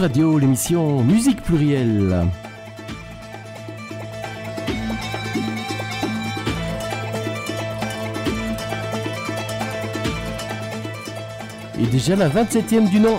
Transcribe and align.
Radio, 0.00 0.38
l'émission 0.38 1.02
Musique 1.02 1.42
plurielle. 1.42 2.26
Et 11.78 11.86
déjà 11.86 12.16
la 12.16 12.30
27e 12.30 12.88
du 12.88 12.98
nom. 12.98 13.18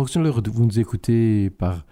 Fonction 0.00 0.20
de 0.20 0.24
l'heure 0.24 0.40
vous 0.42 0.64
nous 0.64 0.80
écoutez 0.80 1.50
par 1.50 1.84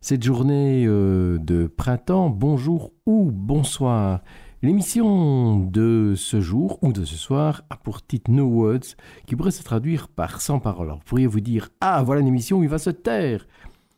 cette 0.00 0.22
journée 0.22 0.84
euh, 0.86 1.36
de 1.38 1.66
printemps, 1.66 2.30
bonjour 2.30 2.92
ou 3.06 3.32
bonsoir. 3.32 4.20
L'émission 4.62 5.58
de 5.58 6.14
ce 6.16 6.40
jour 6.40 6.78
ou 6.82 6.92
de 6.92 7.04
ce 7.04 7.16
soir 7.16 7.62
a 7.68 7.76
pour 7.76 8.06
titre 8.06 8.30
No 8.30 8.44
Words, 8.44 8.94
qui 9.26 9.34
pourrait 9.34 9.50
se 9.50 9.64
traduire 9.64 10.06
par 10.06 10.40
sans 10.40 10.60
parole. 10.60 10.86
Alors, 10.86 10.98
vous 10.98 11.04
pourriez 11.06 11.26
vous 11.26 11.40
dire 11.40 11.70
Ah, 11.80 12.04
voilà 12.04 12.20
une 12.20 12.28
émission 12.28 12.58
où 12.58 12.62
il 12.62 12.68
va 12.68 12.78
se 12.78 12.90
taire 12.90 13.48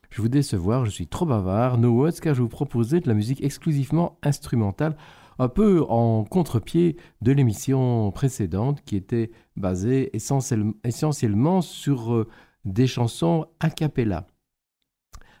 Je 0.09 0.19
vous 0.23 0.29
décevoir, 0.29 0.83
je 0.85 0.89
suis 0.89 1.05
trop 1.05 1.27
bavard. 1.27 1.77
No 1.77 1.91
Words, 1.91 2.21
car 2.23 2.33
je 2.33 2.41
vous 2.41 2.49
proposais 2.49 3.01
de 3.01 3.07
la 3.07 3.13
musique 3.13 3.43
exclusivement 3.43 4.17
instrumentale, 4.23 4.97
un 5.37 5.47
peu 5.47 5.85
en 5.89 6.23
contre-pied 6.23 6.97
de 7.21 7.31
l'émission 7.33 8.09
précédente 8.09 8.81
qui 8.83 8.95
était 8.95 9.29
basée 9.55 10.09
essentiellement 10.15 11.61
sur. 11.61 12.25
Des 12.65 12.87
chansons 12.87 13.47
a 13.59 13.69
cappella. 13.69 14.27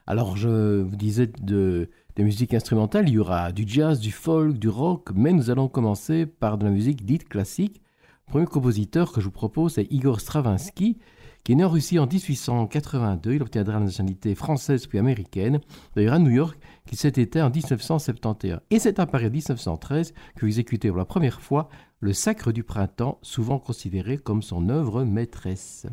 Alors, 0.07 0.37
je 0.37 0.81
vous 0.81 0.95
disais 0.95 1.27
de, 1.27 1.89
des 2.15 2.23
musiques 2.23 2.53
instrumentales, 2.53 3.07
il 3.07 3.15
y 3.15 3.19
aura 3.19 3.51
du 3.51 3.65
jazz, 3.67 3.99
du 3.99 4.11
folk, 4.11 4.57
du 4.57 4.69
rock, 4.69 5.09
mais 5.13 5.33
nous 5.33 5.51
allons 5.51 5.67
commencer 5.67 6.25
par 6.25 6.57
de 6.57 6.65
la 6.65 6.71
musique 6.71 7.05
dite 7.05 7.29
classique. 7.29 7.81
Le 8.27 8.31
premier 8.31 8.45
compositeur 8.45 9.11
que 9.11 9.21
je 9.21 9.25
vous 9.25 9.31
propose, 9.31 9.73
c'est 9.73 9.91
Igor 9.91 10.19
Stravinsky, 10.19 10.97
qui 11.43 11.51
est 11.51 11.55
né 11.55 11.63
en 11.63 11.69
Russie 11.69 11.99
en 11.99 12.07
1882. 12.07 13.33
Il 13.33 13.41
obtiendra 13.41 13.73
la 13.73 13.85
nationalité 13.85 14.33
française 14.35 14.87
puis 14.87 14.97
américaine, 14.97 15.59
d'ailleurs 15.95 16.13
à 16.13 16.19
New 16.19 16.31
York, 16.31 16.59
qui 16.87 16.95
s'est 16.95 17.07
été 17.09 17.41
en 17.41 17.49
1971. 17.49 18.61
Et 18.71 18.79
c'est 18.79 18.99
à 18.99 19.05
Paris 19.05 19.29
1913 19.29 20.13
que 20.35 20.41
vous 20.41 20.47
exécutez 20.47 20.89
pour 20.89 20.97
la 20.97 21.05
première 21.05 21.41
fois 21.41 21.69
le 21.99 22.13
Sacre 22.13 22.51
du 22.51 22.63
Printemps, 22.63 23.19
souvent 23.21 23.59
considéré 23.59 24.17
comme 24.17 24.41
son 24.41 24.69
œuvre 24.69 25.03
maîtresse. 25.03 25.85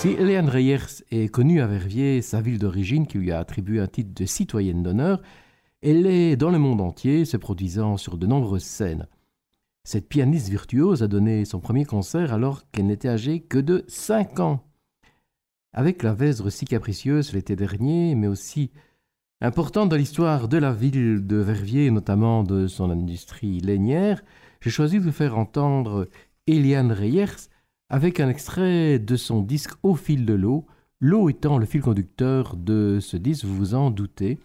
Si 0.00 0.12
Hélène 0.12 0.48
Reyers 0.48 1.04
est 1.10 1.28
connue 1.28 1.60
à 1.60 1.66
Verviers, 1.66 2.22
sa 2.22 2.40
ville 2.40 2.58
d'origine, 2.58 3.06
qui 3.06 3.18
lui 3.18 3.32
a 3.32 3.38
attribué 3.38 3.80
un 3.80 3.86
titre 3.86 4.14
de 4.14 4.24
citoyenne 4.24 4.82
d'honneur, 4.82 5.20
elle 5.82 6.06
est 6.06 6.36
dans 6.36 6.48
le 6.48 6.58
monde 6.58 6.80
entier, 6.80 7.26
se 7.26 7.36
produisant 7.36 7.98
sur 7.98 8.16
de 8.16 8.26
nombreuses 8.26 8.62
scènes. 8.62 9.06
Cette 9.84 10.08
pianiste 10.08 10.48
virtuose 10.48 11.02
a 11.02 11.06
donné 11.06 11.44
son 11.44 11.60
premier 11.60 11.84
concert 11.84 12.32
alors 12.32 12.62
qu'elle 12.72 12.86
n'était 12.86 13.10
âgée 13.10 13.40
que 13.40 13.58
de 13.58 13.84
5 13.88 14.40
ans. 14.40 14.64
Avec 15.74 16.02
la 16.02 16.14
Vèzre 16.14 16.50
si 16.50 16.64
capricieuse 16.64 17.34
l'été 17.34 17.54
dernier, 17.54 18.14
mais 18.14 18.26
aussi 18.26 18.70
importante 19.42 19.90
dans 19.90 19.96
l'histoire 19.96 20.48
de 20.48 20.56
la 20.56 20.72
ville 20.72 21.26
de 21.26 21.36
Verviers, 21.36 21.90
notamment 21.90 22.42
de 22.42 22.68
son 22.68 22.90
industrie 22.90 23.60
lainière, 23.60 24.24
j'ai 24.62 24.70
choisi 24.70 24.98
de 24.98 25.04
vous 25.04 25.12
faire 25.12 25.36
entendre 25.36 26.08
Eliane 26.46 26.90
Reyers 26.90 27.49
avec 27.90 28.20
un 28.20 28.28
extrait 28.28 28.98
de 29.00 29.16
son 29.16 29.42
disque 29.42 29.72
Au 29.82 29.96
fil 29.96 30.24
de 30.24 30.32
l'eau, 30.32 30.64
l'eau 31.00 31.28
étant 31.28 31.58
le 31.58 31.66
fil 31.66 31.82
conducteur 31.82 32.56
de 32.56 32.98
ce 33.00 33.16
disque, 33.16 33.44
vous 33.44 33.56
vous 33.56 33.74
en 33.74 33.90
doutez. 33.90 34.38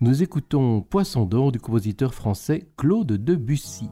Nous 0.00 0.22
écoutons 0.22 0.82
Poisson 0.82 1.26
d'or 1.26 1.52
du 1.52 1.58
compositeur 1.58 2.14
français 2.14 2.68
Claude 2.76 3.12
Debussy. 3.12 3.90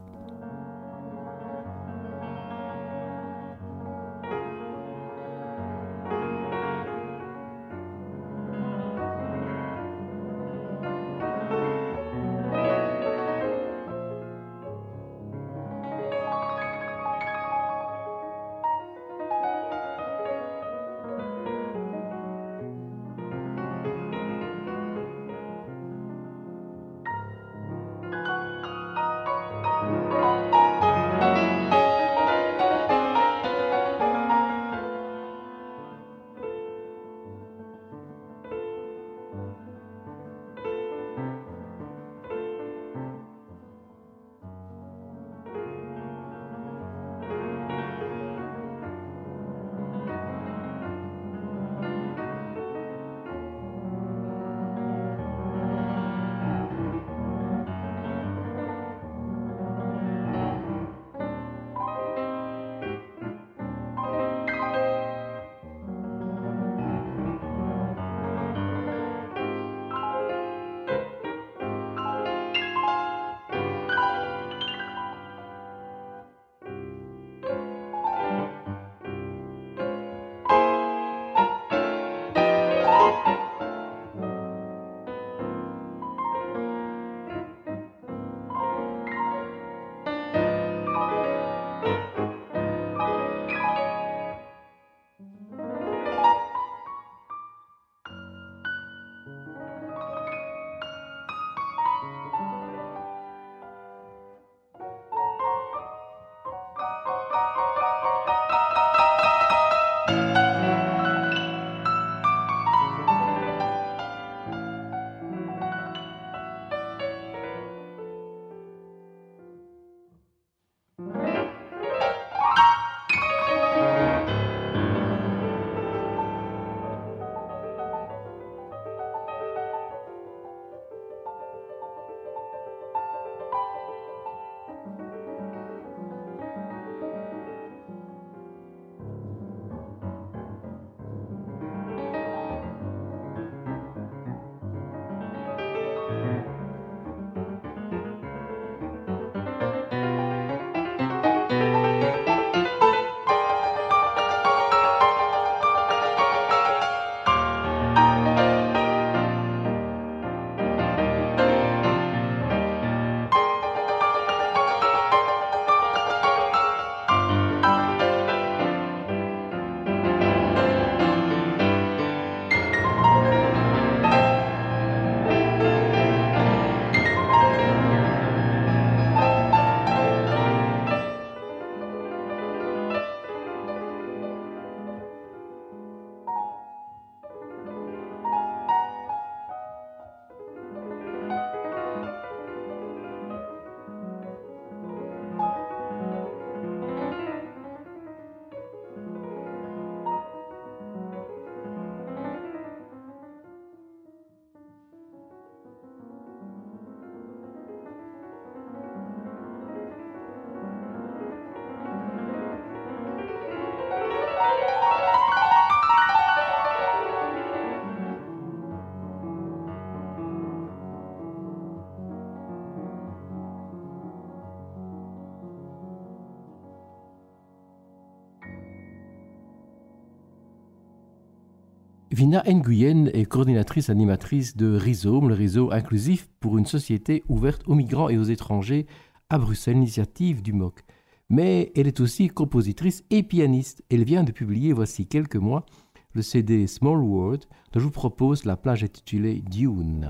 Vina 232.24 232.42
Nguyen 232.50 233.10
est 233.12 233.26
coordinatrice 233.26 233.90
animatrice 233.90 234.56
de 234.56 234.78
Rhizome, 234.78 235.28
le 235.28 235.34
réseau 235.34 235.70
inclusif 235.72 236.26
pour 236.40 236.56
une 236.56 236.64
société 236.64 237.22
ouverte 237.28 237.60
aux 237.66 237.74
migrants 237.74 238.08
et 238.08 238.16
aux 238.16 238.22
étrangers 238.22 238.86
à 239.28 239.36
Bruxelles, 239.36 239.76
initiative 239.76 240.40
du 240.40 240.54
MOC. 240.54 240.80
Mais 241.28 241.70
elle 241.76 241.86
est 241.86 242.00
aussi 242.00 242.28
compositrice 242.28 243.04
et 243.10 243.22
pianiste. 243.24 243.84
Elle 243.90 244.04
vient 244.04 244.24
de 244.24 244.32
publier, 244.32 244.72
voici 244.72 245.06
quelques 245.06 245.36
mois, 245.36 245.66
le 246.14 246.22
CD 246.22 246.66
Small 246.66 247.02
World, 247.02 247.44
dont 247.74 247.80
je 247.80 247.84
vous 247.84 247.90
propose 247.90 248.46
la 248.46 248.56
plage 248.56 248.84
intitulée 248.84 249.42
Dune. 249.42 250.08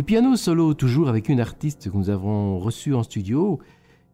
Du 0.00 0.04
piano 0.04 0.34
solo, 0.34 0.72
toujours 0.72 1.10
avec 1.10 1.28
une 1.28 1.40
artiste 1.40 1.90
que 1.90 1.94
nous 1.98 2.08
avons 2.08 2.58
reçue 2.58 2.94
en 2.94 3.02
studio 3.02 3.58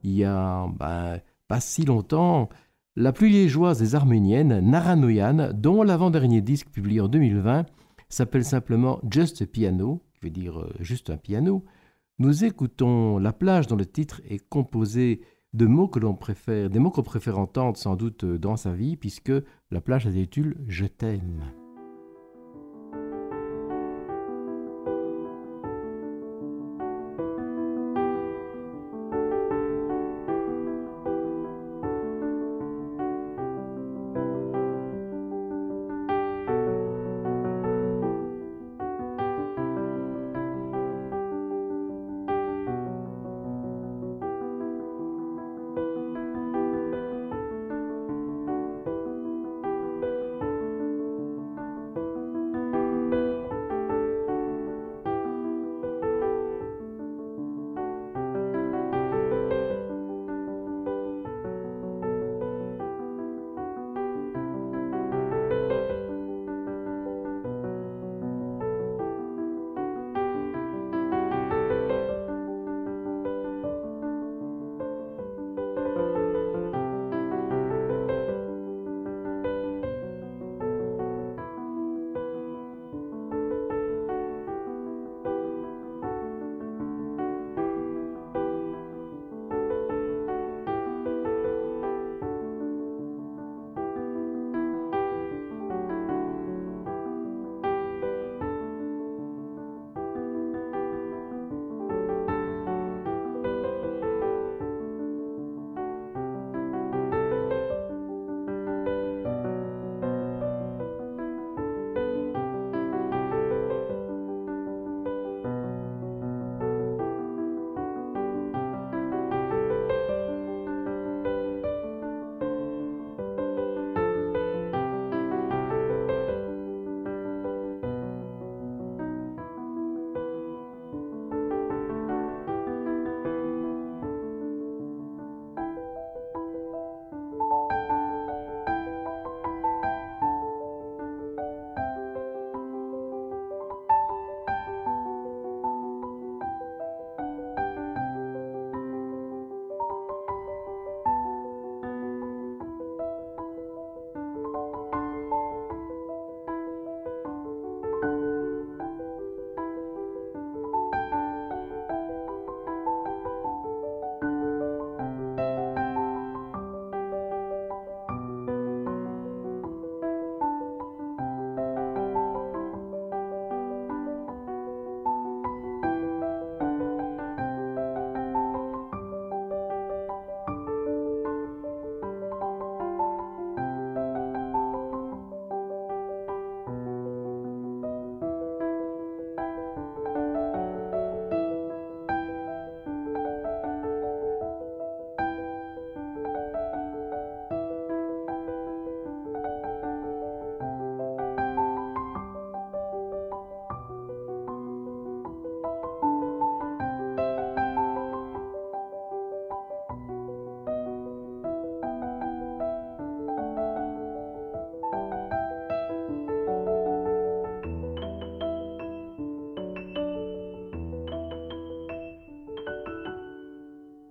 il 0.02 0.14
y 0.16 0.25
a 0.25 0.66
ben, 0.81 1.21
pas 1.47 1.61
si 1.61 1.85
longtemps, 1.85 2.49
la 2.97 3.12
plus 3.12 3.28
liégeoise 3.28 3.78
des 3.78 3.95
arméniennes, 3.95 4.69
Nara 4.69 4.97
Noyan, 4.97 5.52
dont 5.55 5.85
l'avant-dernier 5.85 6.40
disque 6.40 6.71
publié 6.71 7.00
en 7.00 7.07
2020 7.07 7.66
s'appelle 8.09 8.45
simplement 8.45 8.99
Just 9.09 9.43
a 9.43 9.47
Piano, 9.47 10.02
qui 10.12 10.25
veut 10.25 10.31
dire 10.31 10.59
euh, 10.59 10.75
juste 10.81 11.09
un 11.09 11.19
piano. 11.19 11.64
Nous 12.19 12.45
écoutons 12.45 13.19
La 13.19 13.33
plage 13.33 13.69
dont 13.69 13.76
le 13.76 13.87
titre 13.87 14.21
est 14.28 14.45
composé 14.49 15.21
de 15.52 15.66
mots 15.66 15.87
que 15.87 16.00
l'on 16.00 16.16
préfère, 16.16 16.69
des 16.69 16.81
mots 16.81 16.90
qu'on 16.90 17.05
préfère 17.05 17.38
entendre 17.38 17.76
sans 17.76 17.95
doute 17.95 18.25
dans 18.25 18.57
sa 18.57 18.73
vie, 18.73 18.97
puisque 18.97 19.33
la 19.71 19.81
plage 19.81 20.07
des 20.07 20.28
Je 20.66 20.87
t'aime. 20.87 21.45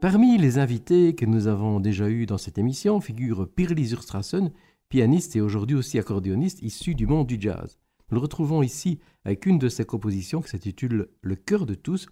Parmi 0.08 0.38
les 0.38 0.60
invités 0.60 1.16
que 1.16 1.26
nous 1.26 1.48
avons 1.48 1.80
déjà 1.80 2.08
eus 2.08 2.28
dans 2.28 2.38
cette 2.38 2.60
émission 2.60 3.02
figure 3.02 3.50
Pirli 3.50 3.88
Zurstrassen, 3.88 4.52
pianiste 4.88 5.36
et 5.36 5.42
aujourd'hui 5.42 5.76
aussi 5.76 5.98
accordéoniste 5.98 6.62
issu 6.62 6.94
du 6.94 7.08
monde 7.08 7.26
du 7.26 7.38
jazz. 7.40 7.80
Nous 8.12 8.18
le 8.18 8.22
retrouvons 8.22 8.62
ici 8.62 9.00
avec 9.24 9.48
une 9.48 9.58
de 9.58 9.68
ses 9.68 9.84
compositions 9.84 10.44
qui 10.44 10.52
s'intitule 10.52 11.08
Le 11.22 11.36
cœur 11.36 11.66
de 11.66 11.74
tous, 11.74 12.08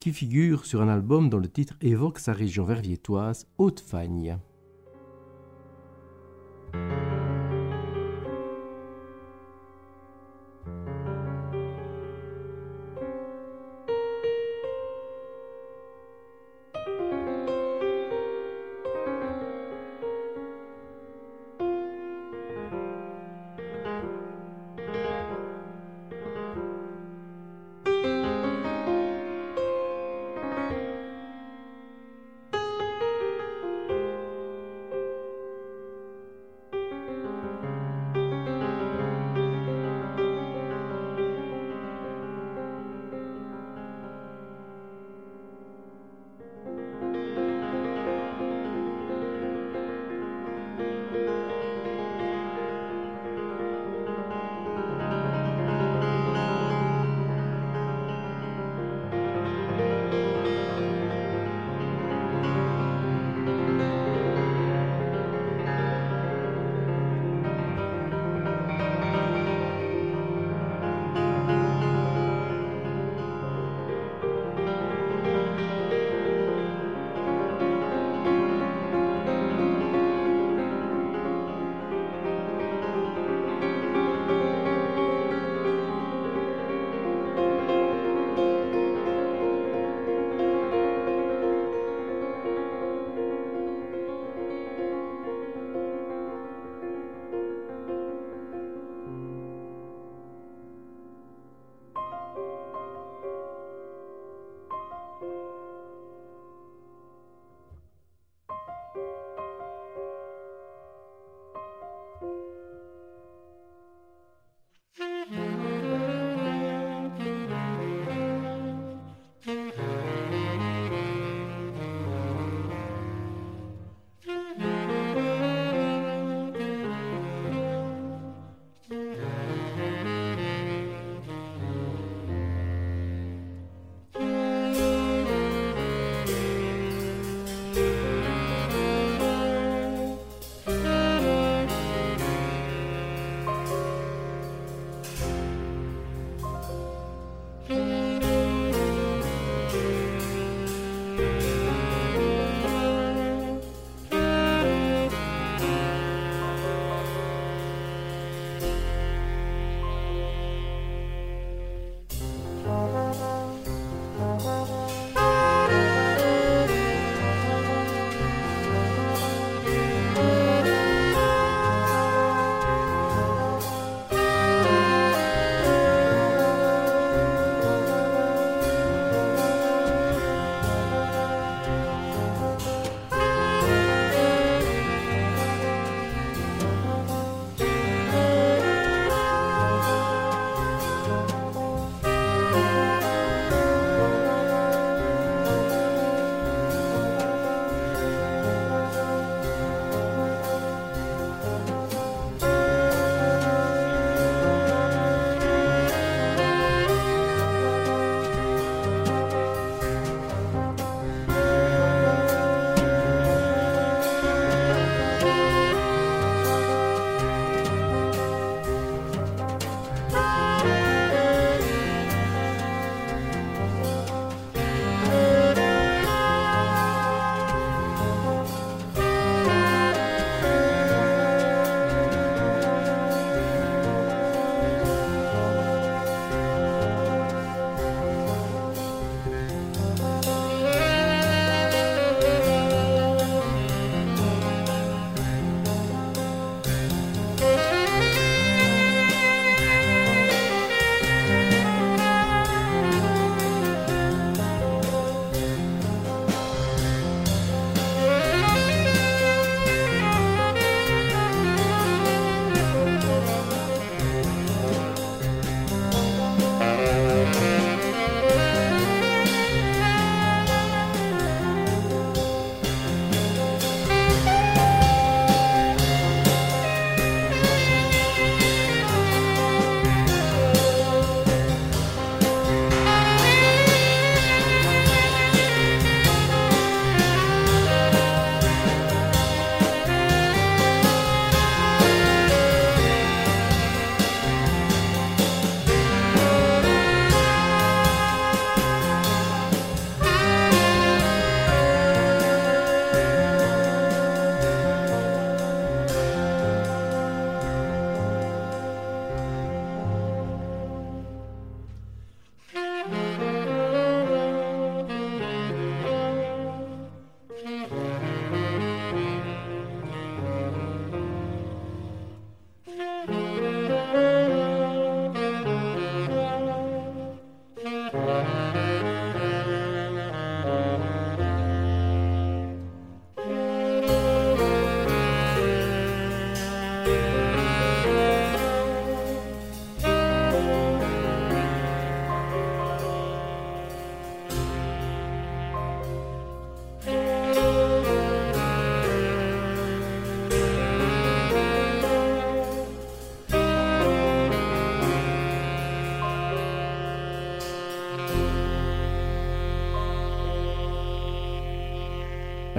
qui 0.00 0.12
figure 0.12 0.66
sur 0.66 0.82
un 0.82 0.88
album 0.88 1.30
dont 1.30 1.38
le 1.38 1.46
titre 1.46 1.76
évoque 1.80 2.18
sa 2.18 2.32
région 2.32 2.64
verviétoise, 2.64 3.46
Haute-Fagne. 3.58 4.36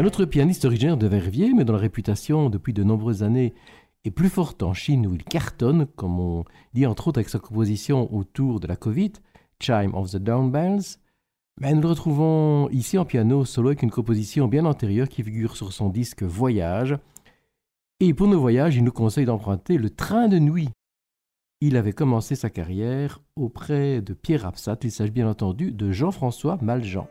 Un 0.01 0.05
autre 0.05 0.25
pianiste 0.25 0.65
originaire 0.65 0.97
de 0.97 1.05
Verviers, 1.05 1.53
mais 1.53 1.63
dont 1.63 1.73
la 1.73 1.77
réputation 1.77 2.49
depuis 2.49 2.73
de 2.73 2.81
nombreuses 2.81 3.21
années 3.21 3.53
est 4.03 4.09
plus 4.09 4.29
forte 4.29 4.63
en 4.63 4.73
Chine 4.73 5.05
où 5.05 5.13
il 5.13 5.23
cartonne, 5.23 5.85
comme 5.95 6.19
on 6.19 6.43
dit 6.73 6.87
entre 6.87 7.07
autres 7.07 7.19
avec 7.19 7.29
sa 7.29 7.37
composition 7.37 8.11
autour 8.11 8.59
de 8.59 8.65
la 8.65 8.75
Covid, 8.75 9.11
Chime 9.59 9.93
of 9.93 10.09
the 10.09 10.15
Down 10.15 10.49
Bells. 10.49 10.97
Mais 11.59 11.75
nous 11.75 11.81
le 11.81 11.89
retrouvons 11.89 12.67
ici 12.71 12.97
en 12.97 13.05
piano 13.05 13.45
solo 13.45 13.67
avec 13.67 13.83
une 13.83 13.91
composition 13.91 14.47
bien 14.47 14.65
antérieure 14.65 15.07
qui 15.07 15.21
figure 15.21 15.55
sur 15.55 15.71
son 15.71 15.89
disque 15.89 16.23
Voyage. 16.23 16.97
Et 17.99 18.15
pour 18.15 18.27
nos 18.27 18.39
voyages, 18.39 18.75
il 18.75 18.83
nous 18.83 18.91
conseille 18.91 19.25
d'emprunter 19.25 19.77
le 19.77 19.91
train 19.91 20.27
de 20.27 20.39
nuit. 20.39 20.69
Il 21.59 21.77
avait 21.77 21.93
commencé 21.93 22.33
sa 22.33 22.49
carrière 22.49 23.21
auprès 23.35 24.01
de 24.01 24.15
Pierre 24.15 24.47
Absat, 24.47 24.79
il 24.81 24.91
s'agit 24.91 25.11
bien 25.11 25.29
entendu 25.29 25.71
de 25.71 25.91
Jean-François 25.91 26.57
Maljean. 26.59 27.07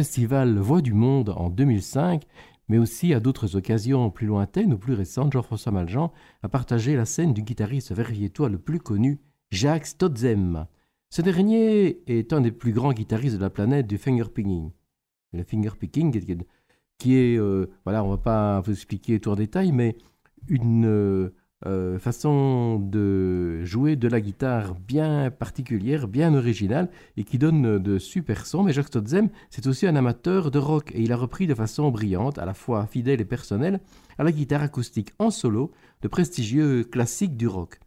Festival 0.00 0.56
Voix 0.56 0.80
du 0.80 0.94
Monde 0.94 1.34
en 1.36 1.50
2005, 1.50 2.24
mais 2.70 2.78
aussi 2.78 3.12
à 3.12 3.20
d'autres 3.20 3.56
occasions 3.56 4.10
plus 4.10 4.26
lointaines 4.26 4.72
ou 4.72 4.78
plus 4.78 4.94
récentes, 4.94 5.34
Jean-François 5.34 5.72
Maljean 5.72 6.10
a 6.42 6.48
partagé 6.48 6.96
la 6.96 7.04
scène 7.04 7.34
du 7.34 7.42
guitariste 7.42 7.92
verviétois 7.92 8.48
le 8.48 8.56
plus 8.56 8.78
connu, 8.78 9.20
Jacques 9.50 9.84
Stotzem. 9.84 10.66
Ce 11.10 11.20
dernier 11.20 12.00
est 12.06 12.32
un 12.32 12.40
des 12.40 12.50
plus 12.50 12.72
grands 12.72 12.94
guitaristes 12.94 13.36
de 13.36 13.42
la 13.42 13.50
planète 13.50 13.86
du 13.86 13.98
fingerpicking. 13.98 14.70
Le 15.34 15.44
fingerpicking, 15.44 16.18
qui 16.96 17.16
est, 17.16 17.38
euh, 17.38 17.66
voilà, 17.84 18.02
on 18.02 18.08
va 18.08 18.16
pas 18.16 18.62
vous 18.62 18.72
expliquer 18.72 19.20
tout 19.20 19.28
en 19.28 19.36
détail, 19.36 19.70
mais 19.70 19.98
une 20.48 20.86
euh, 20.86 21.34
euh, 21.66 21.98
façon 21.98 22.78
de 22.78 23.62
jouer 23.64 23.94
de 23.94 24.08
la 24.08 24.22
guitare 24.22 24.74
bien 24.74 25.30
particulière, 25.30 26.08
bien 26.08 26.34
originale 26.34 26.88
et 27.18 27.24
qui 27.24 27.36
donne 27.36 27.78
de 27.78 27.98
super 27.98 28.46
sons. 28.46 28.62
Mais 28.62 28.72
Jacques 28.72 28.88
Stotzem, 28.88 29.28
c'est 29.50 29.66
aussi 29.66 29.86
un 29.86 29.94
amateur 29.94 30.50
de 30.50 30.58
rock 30.58 30.90
et 30.94 31.02
il 31.02 31.12
a 31.12 31.16
repris 31.16 31.46
de 31.46 31.54
façon 31.54 31.90
brillante, 31.90 32.38
à 32.38 32.46
la 32.46 32.54
fois 32.54 32.86
fidèle 32.86 33.20
et 33.20 33.26
personnelle, 33.26 33.80
à 34.16 34.24
la 34.24 34.32
guitare 34.32 34.62
acoustique 34.62 35.12
en 35.18 35.30
solo 35.30 35.70
de 36.00 36.08
prestigieux 36.08 36.84
classiques 36.84 37.36
du 37.36 37.46
rock. 37.46 37.78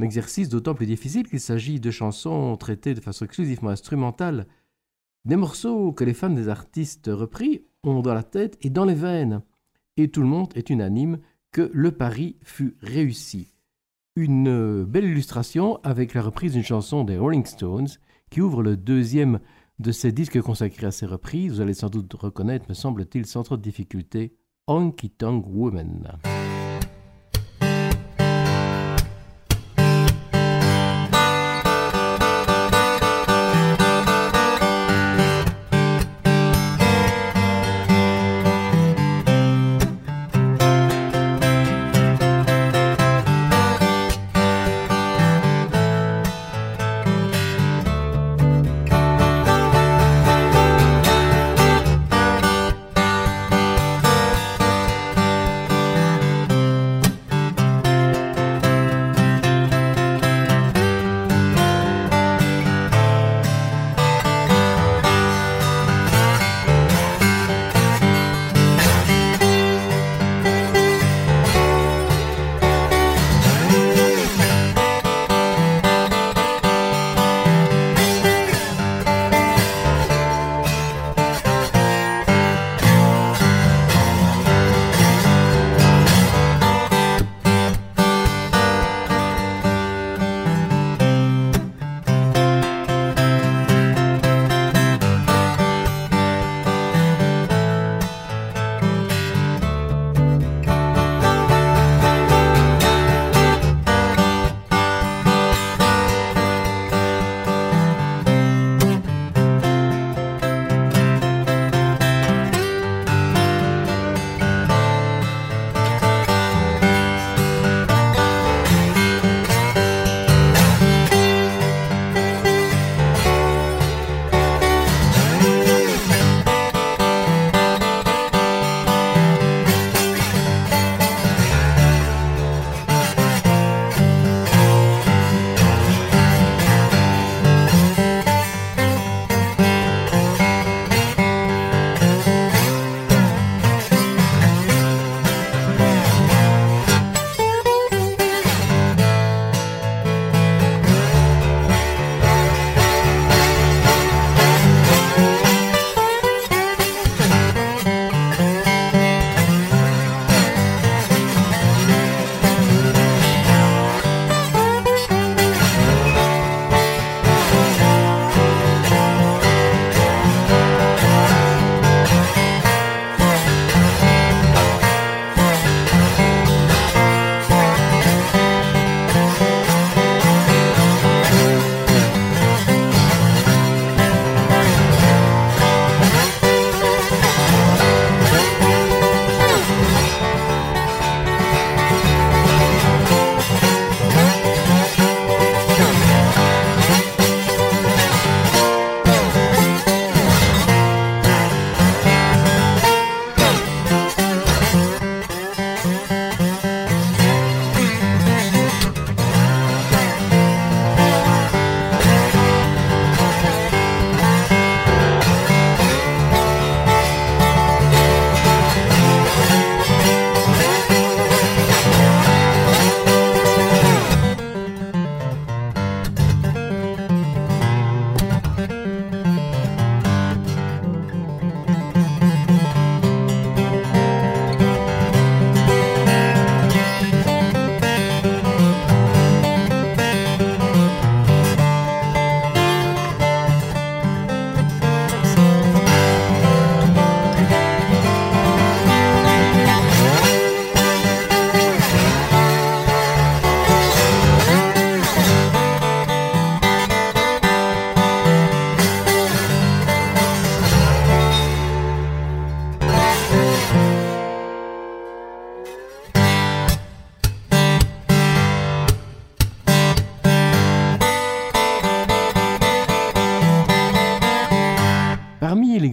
Un 0.00 0.04
exercice 0.04 0.48
d'autant 0.48 0.74
plus 0.74 0.86
difficile 0.86 1.28
qu'il 1.28 1.40
s'agit 1.40 1.78
de 1.78 1.90
chansons 1.90 2.56
traitées 2.56 2.94
de 2.94 3.00
façon 3.00 3.26
exclusivement 3.26 3.70
instrumentale, 3.70 4.46
des 5.24 5.36
morceaux 5.36 5.92
que 5.92 6.04
les 6.04 6.14
fans 6.14 6.30
des 6.30 6.48
artistes 6.48 7.10
repris 7.12 7.62
ont 7.84 8.00
dans 8.00 8.14
la 8.14 8.22
tête 8.22 8.58
et 8.62 8.70
dans 8.70 8.84
les 8.84 8.94
veines. 8.94 9.42
Et 9.96 10.08
tout 10.08 10.22
le 10.22 10.26
monde 10.26 10.50
est 10.56 10.70
unanime 10.70 11.18
que 11.52 11.70
le 11.72 11.92
pari 11.92 12.36
fut 12.42 12.76
réussi. 12.80 13.54
Une 14.16 14.84
belle 14.84 15.04
illustration 15.04 15.78
avec 15.82 16.14
la 16.14 16.22
reprise 16.22 16.52
d'une 16.52 16.62
chanson 16.62 17.04
des 17.04 17.16
Rolling 17.16 17.46
Stones 17.46 17.88
qui 18.30 18.40
ouvre 18.40 18.62
le 18.62 18.76
deuxième 18.76 19.40
de 19.78 19.92
ces 19.92 20.12
disques 20.12 20.40
consacrés 20.40 20.86
à 20.86 20.90
ces 20.90 21.06
reprises. 21.06 21.54
Vous 21.54 21.60
allez 21.60 21.74
sans 21.74 21.88
doute 21.88 22.12
reconnaître, 22.14 22.66
me 22.68 22.74
semble-t-il, 22.74 23.26
sans 23.26 23.42
trop 23.42 23.56
de 23.56 23.62
difficulté, 23.62 24.36
Honky 24.66 25.10
Tonk 25.10 25.46
Woman. 25.48 26.18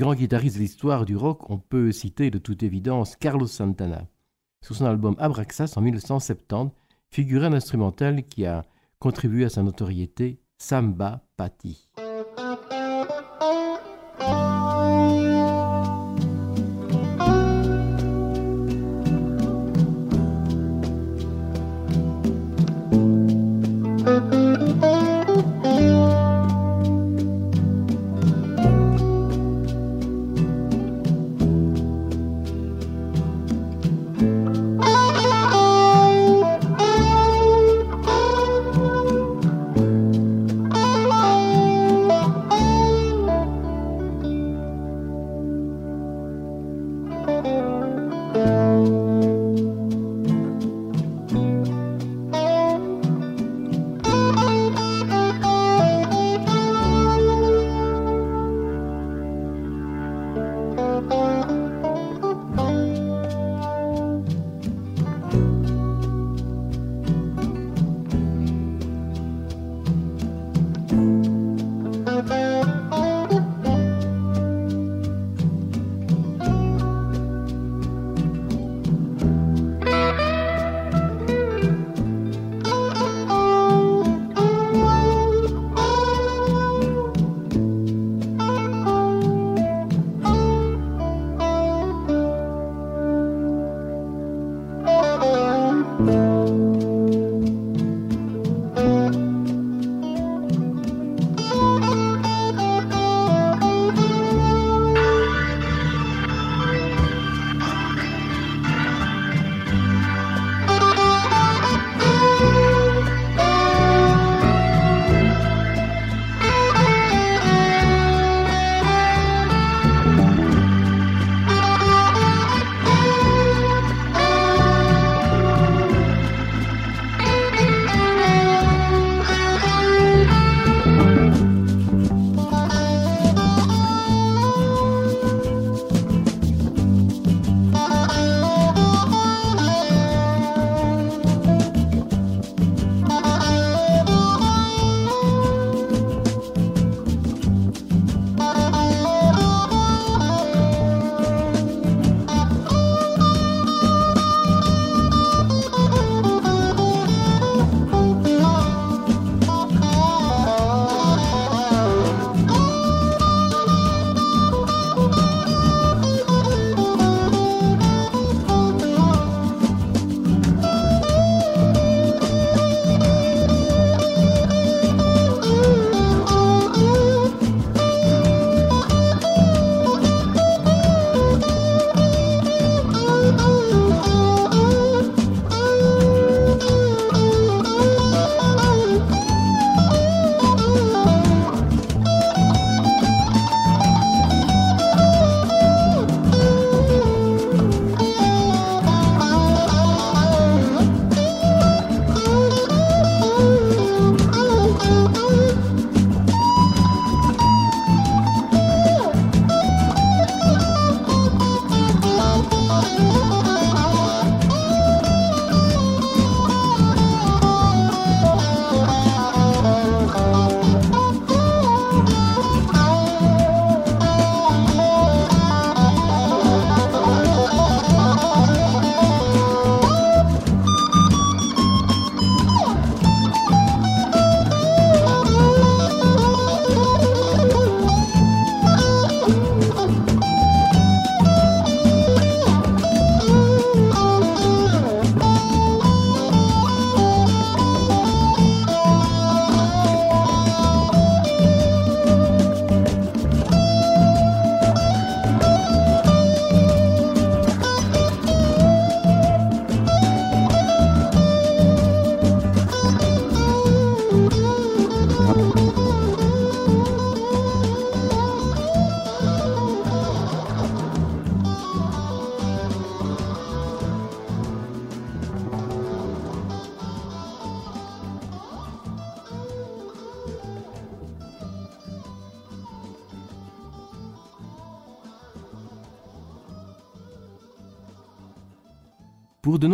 Grands 0.08 0.16
guitaristes 0.16 0.56
de 0.56 0.62
l'histoire 0.62 1.04
du 1.04 1.18
rock, 1.18 1.50
on 1.50 1.58
peut 1.58 1.92
citer 1.92 2.32
de 2.32 2.38
toute 2.38 2.64
évidence 2.64 3.18
Carlos 3.18 3.46
Santana. 3.46 4.08
Sur 4.66 4.78
son 4.78 4.86
album 4.86 5.18
Abraxas 5.20 5.74
en 5.76 5.82
1970, 5.82 6.72
figurait 7.10 7.48
un 7.48 7.52
instrumental 7.54 8.24
qui 8.24 8.46
a 8.46 8.64
contribué 9.00 9.44
à 9.44 9.50
sa 9.50 9.64
notoriété, 9.64 10.40
Samba 10.60 11.26
Patti. 11.36 11.90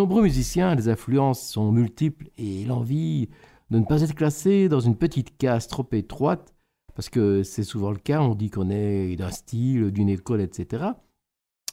Nombreux 0.03 0.23
musiciens, 0.23 0.75
les 0.75 0.89
influences 0.89 1.41
sont 1.41 1.71
multiples 1.71 2.29
et 2.37 2.65
l'envie 2.65 3.29
de 3.69 3.79
ne 3.79 3.85
pas 3.85 4.01
être 4.01 4.15
classé 4.15 4.67
dans 4.67 4.81
une 4.81 4.97
petite 4.97 5.37
case 5.37 5.69
trop 5.69 5.87
étroite 5.93 6.53
parce 6.93 7.07
que 7.07 7.41
c'est 7.41 7.63
souvent 7.63 7.89
le 7.89 7.97
cas, 7.97 8.19
on 8.19 8.35
dit 8.35 8.49
qu'on 8.49 8.69
est 8.69 9.15
d'un 9.15 9.31
style, 9.31 9.91
d'une 9.91 10.09
école, 10.09 10.41
etc. 10.41 10.87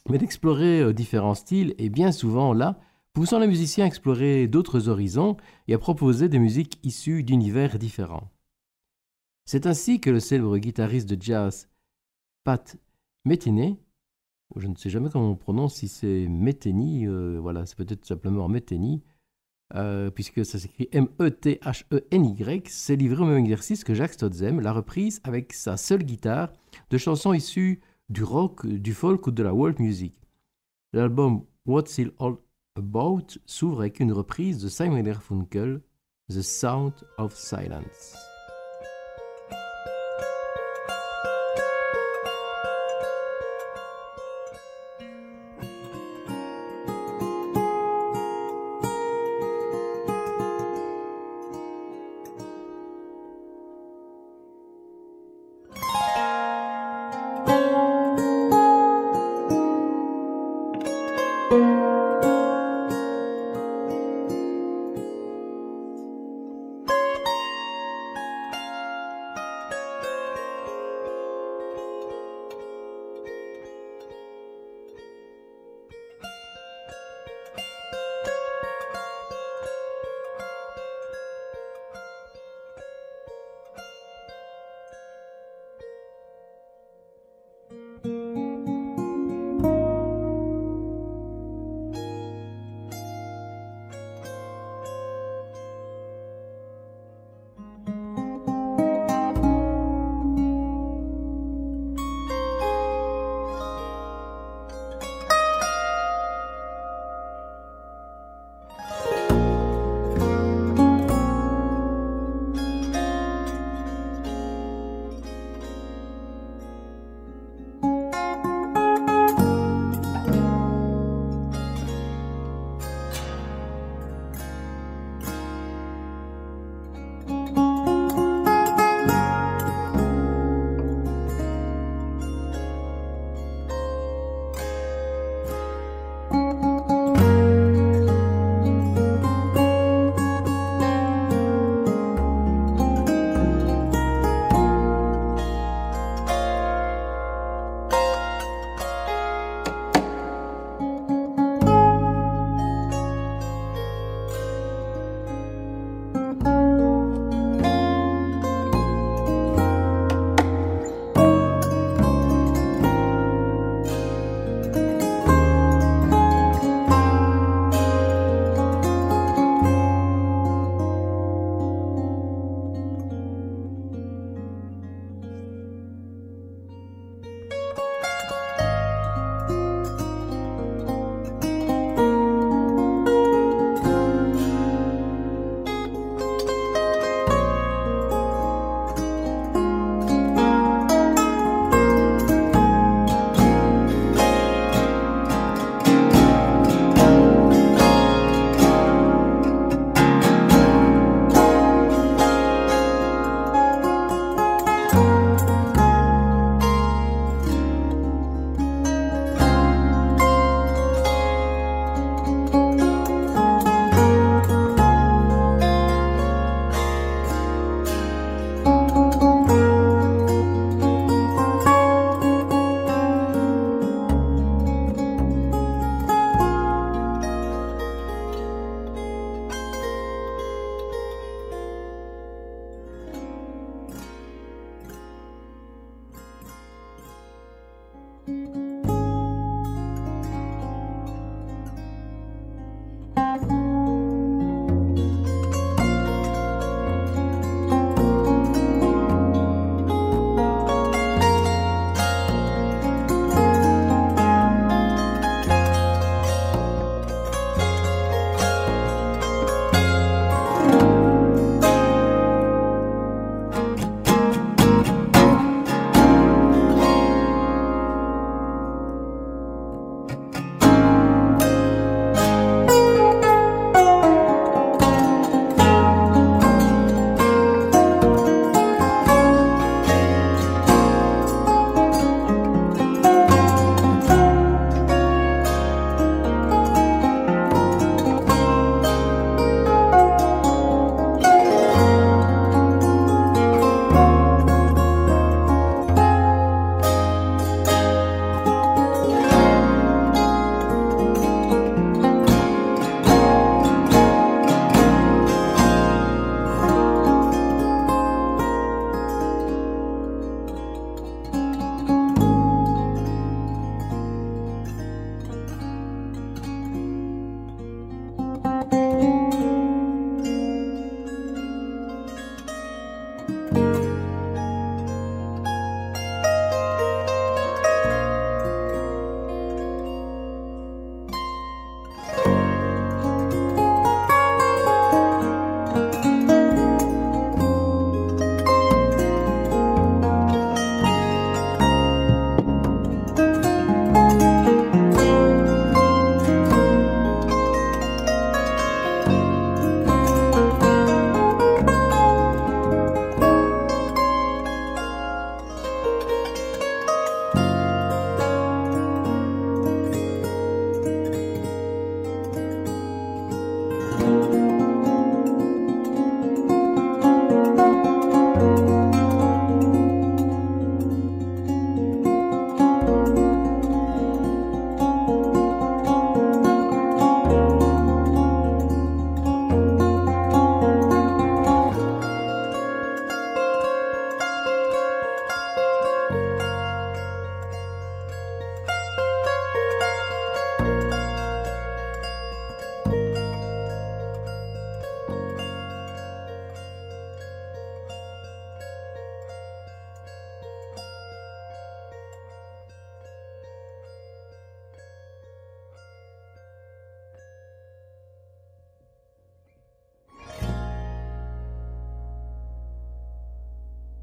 Mais 0.07 0.17
d'explorer 0.17 0.79
euh, 0.79 0.93
différents 0.93 1.33
styles 1.35 1.75
est 1.77 1.89
bien 1.89 2.13
souvent 2.13 2.53
là, 2.53 2.79
poussant 3.11 3.37
les 3.37 3.47
musiciens 3.47 3.83
à 3.83 3.87
explorer 3.87 4.47
d'autres 4.47 4.87
horizons 4.87 5.35
et 5.67 5.73
à 5.73 5.77
proposer 5.77 6.29
des 6.29 6.39
musiques 6.39 6.79
issues 6.83 7.23
d'univers 7.23 7.77
différents. 7.79 8.31
C'est 9.43 9.65
ainsi 9.65 9.99
que 9.99 10.09
le 10.09 10.21
célèbre 10.21 10.57
guitariste 10.57 11.09
de 11.09 11.21
jazz 11.21 11.67
Pat 12.45 12.77
Metheny, 13.25 13.77
je 14.57 14.67
ne 14.67 14.75
sais 14.75 14.89
jamais 14.89 15.09
comment 15.09 15.31
on 15.31 15.35
prononce, 15.35 15.75
si 15.75 15.87
c'est 15.87 16.27
Metheny, 16.27 17.07
euh, 17.07 17.39
voilà, 17.41 17.65
c'est 17.65 17.77
peut-être 17.77 18.05
simplement 18.05 18.47
Metheny, 18.47 19.01
euh, 19.75 20.09
puisque 20.09 20.45
ça 20.45 20.59
s'écrit 20.59 20.89
M-E-T-H-E-N-Y, 20.91 22.67
s'est 22.67 22.95
livré 22.95 23.23
au 23.23 23.25
même 23.25 23.37
exercice 23.37 23.83
que 23.83 23.93
Jacques 23.93 24.13
Stotzem, 24.13 24.59
la 24.59 24.73
reprise 24.73 25.21
avec 25.23 25.53
sa 25.53 25.77
seule 25.77 26.03
guitare 26.03 26.51
de 26.89 26.97
chansons 26.97 27.33
issues 27.33 27.79
du 28.09 28.23
rock, 28.23 28.67
du 28.67 28.93
folk 28.93 29.27
ou 29.27 29.31
de 29.31 29.43
la 29.43 29.53
world 29.53 29.79
music. 29.79 30.21
L'album 30.93 31.45
What's 31.65 31.97
It 31.97 32.13
All 32.19 32.35
About 32.75 33.37
s'ouvre 33.45 33.81
avec 33.81 33.99
une 33.99 34.13
reprise 34.13 34.61
de 34.63 34.69
Simon 34.69 35.01
Garfunkel, 35.01 35.81
The 36.29 36.41
Sound 36.41 36.93
of 37.17 37.35
Silence. 37.35 38.30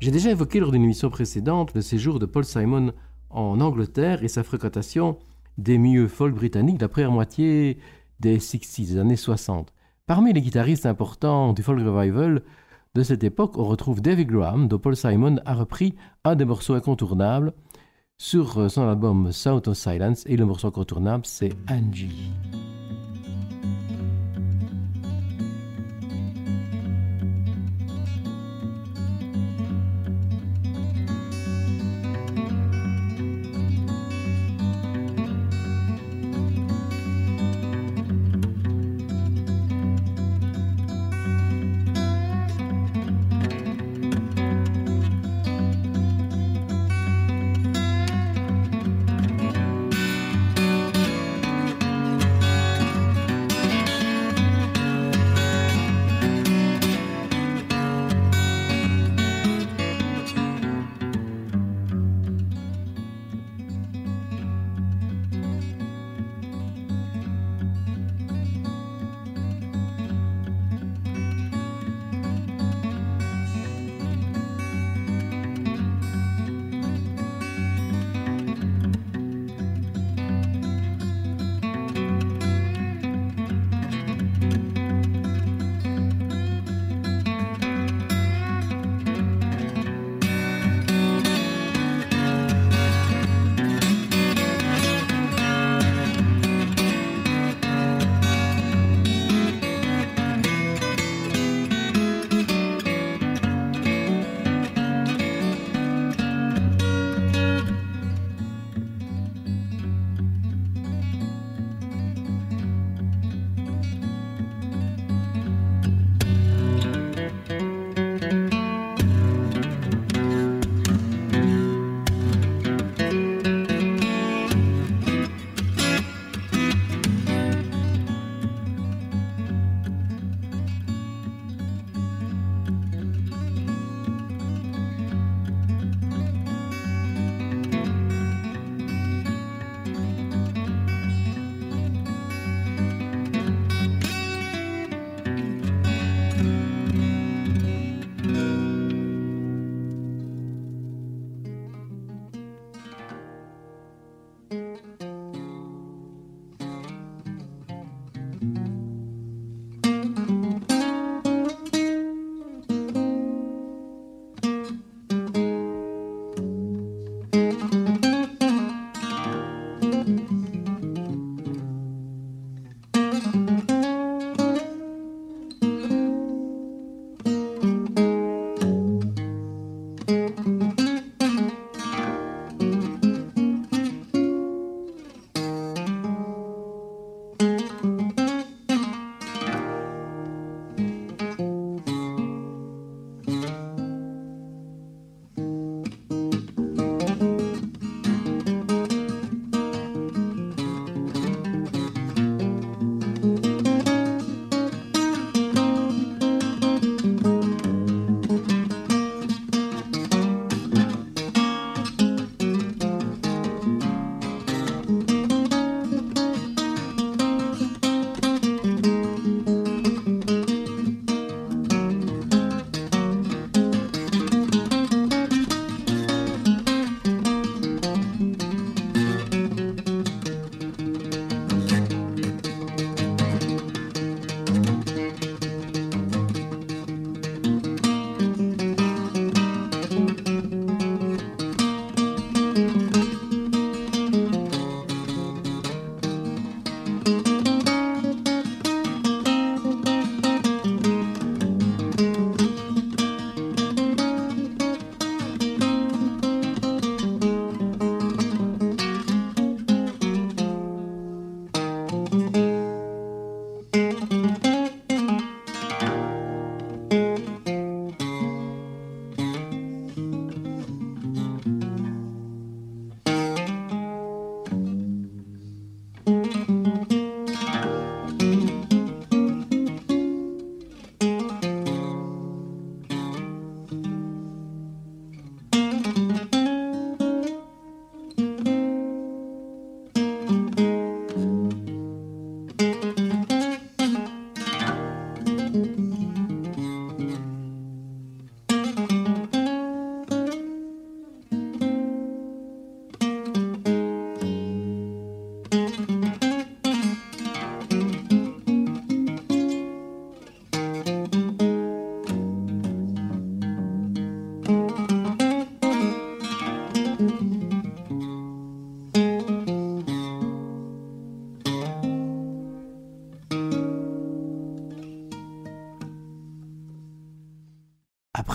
J'ai 0.08 0.12
déjà 0.12 0.30
évoqué 0.30 0.58
lors 0.58 0.72
d'une 0.72 0.84
émission 0.84 1.10
précédente 1.10 1.74
le 1.74 1.82
séjour 1.82 2.18
de 2.18 2.24
Paul 2.24 2.42
Simon 2.42 2.94
en 3.28 3.60
Angleterre 3.60 4.24
et 4.24 4.28
sa 4.28 4.42
fréquentation 4.42 5.18
des 5.58 5.76
milieux 5.76 6.08
folk 6.08 6.34
britanniques 6.34 6.78
de 6.78 6.84
la 6.84 6.88
première 6.88 7.10
moitié 7.10 7.76
des 8.18 8.40
60 8.40 8.86
des 8.86 8.96
années 8.96 9.16
60. 9.16 9.70
Parmi 10.06 10.32
les 10.32 10.40
guitaristes 10.40 10.86
importants 10.86 11.52
du 11.52 11.62
folk 11.62 11.78
revival 11.80 12.42
de 12.94 13.02
cette 13.02 13.22
époque, 13.22 13.58
on 13.58 13.64
retrouve 13.64 14.00
David 14.00 14.28
Graham, 14.28 14.66
dont 14.66 14.78
Paul 14.78 14.96
Simon 14.96 15.40
a 15.44 15.52
repris 15.52 15.94
un 16.24 16.36
des 16.36 16.46
morceaux 16.46 16.72
incontournables 16.72 17.52
sur 18.16 18.70
son 18.70 18.88
album 18.88 19.30
South 19.30 19.68
of 19.68 19.76
Silence, 19.76 20.24
et 20.24 20.38
le 20.38 20.46
morceau 20.46 20.68
incontournable, 20.68 21.26
c'est 21.26 21.52
Angie. 21.68 22.32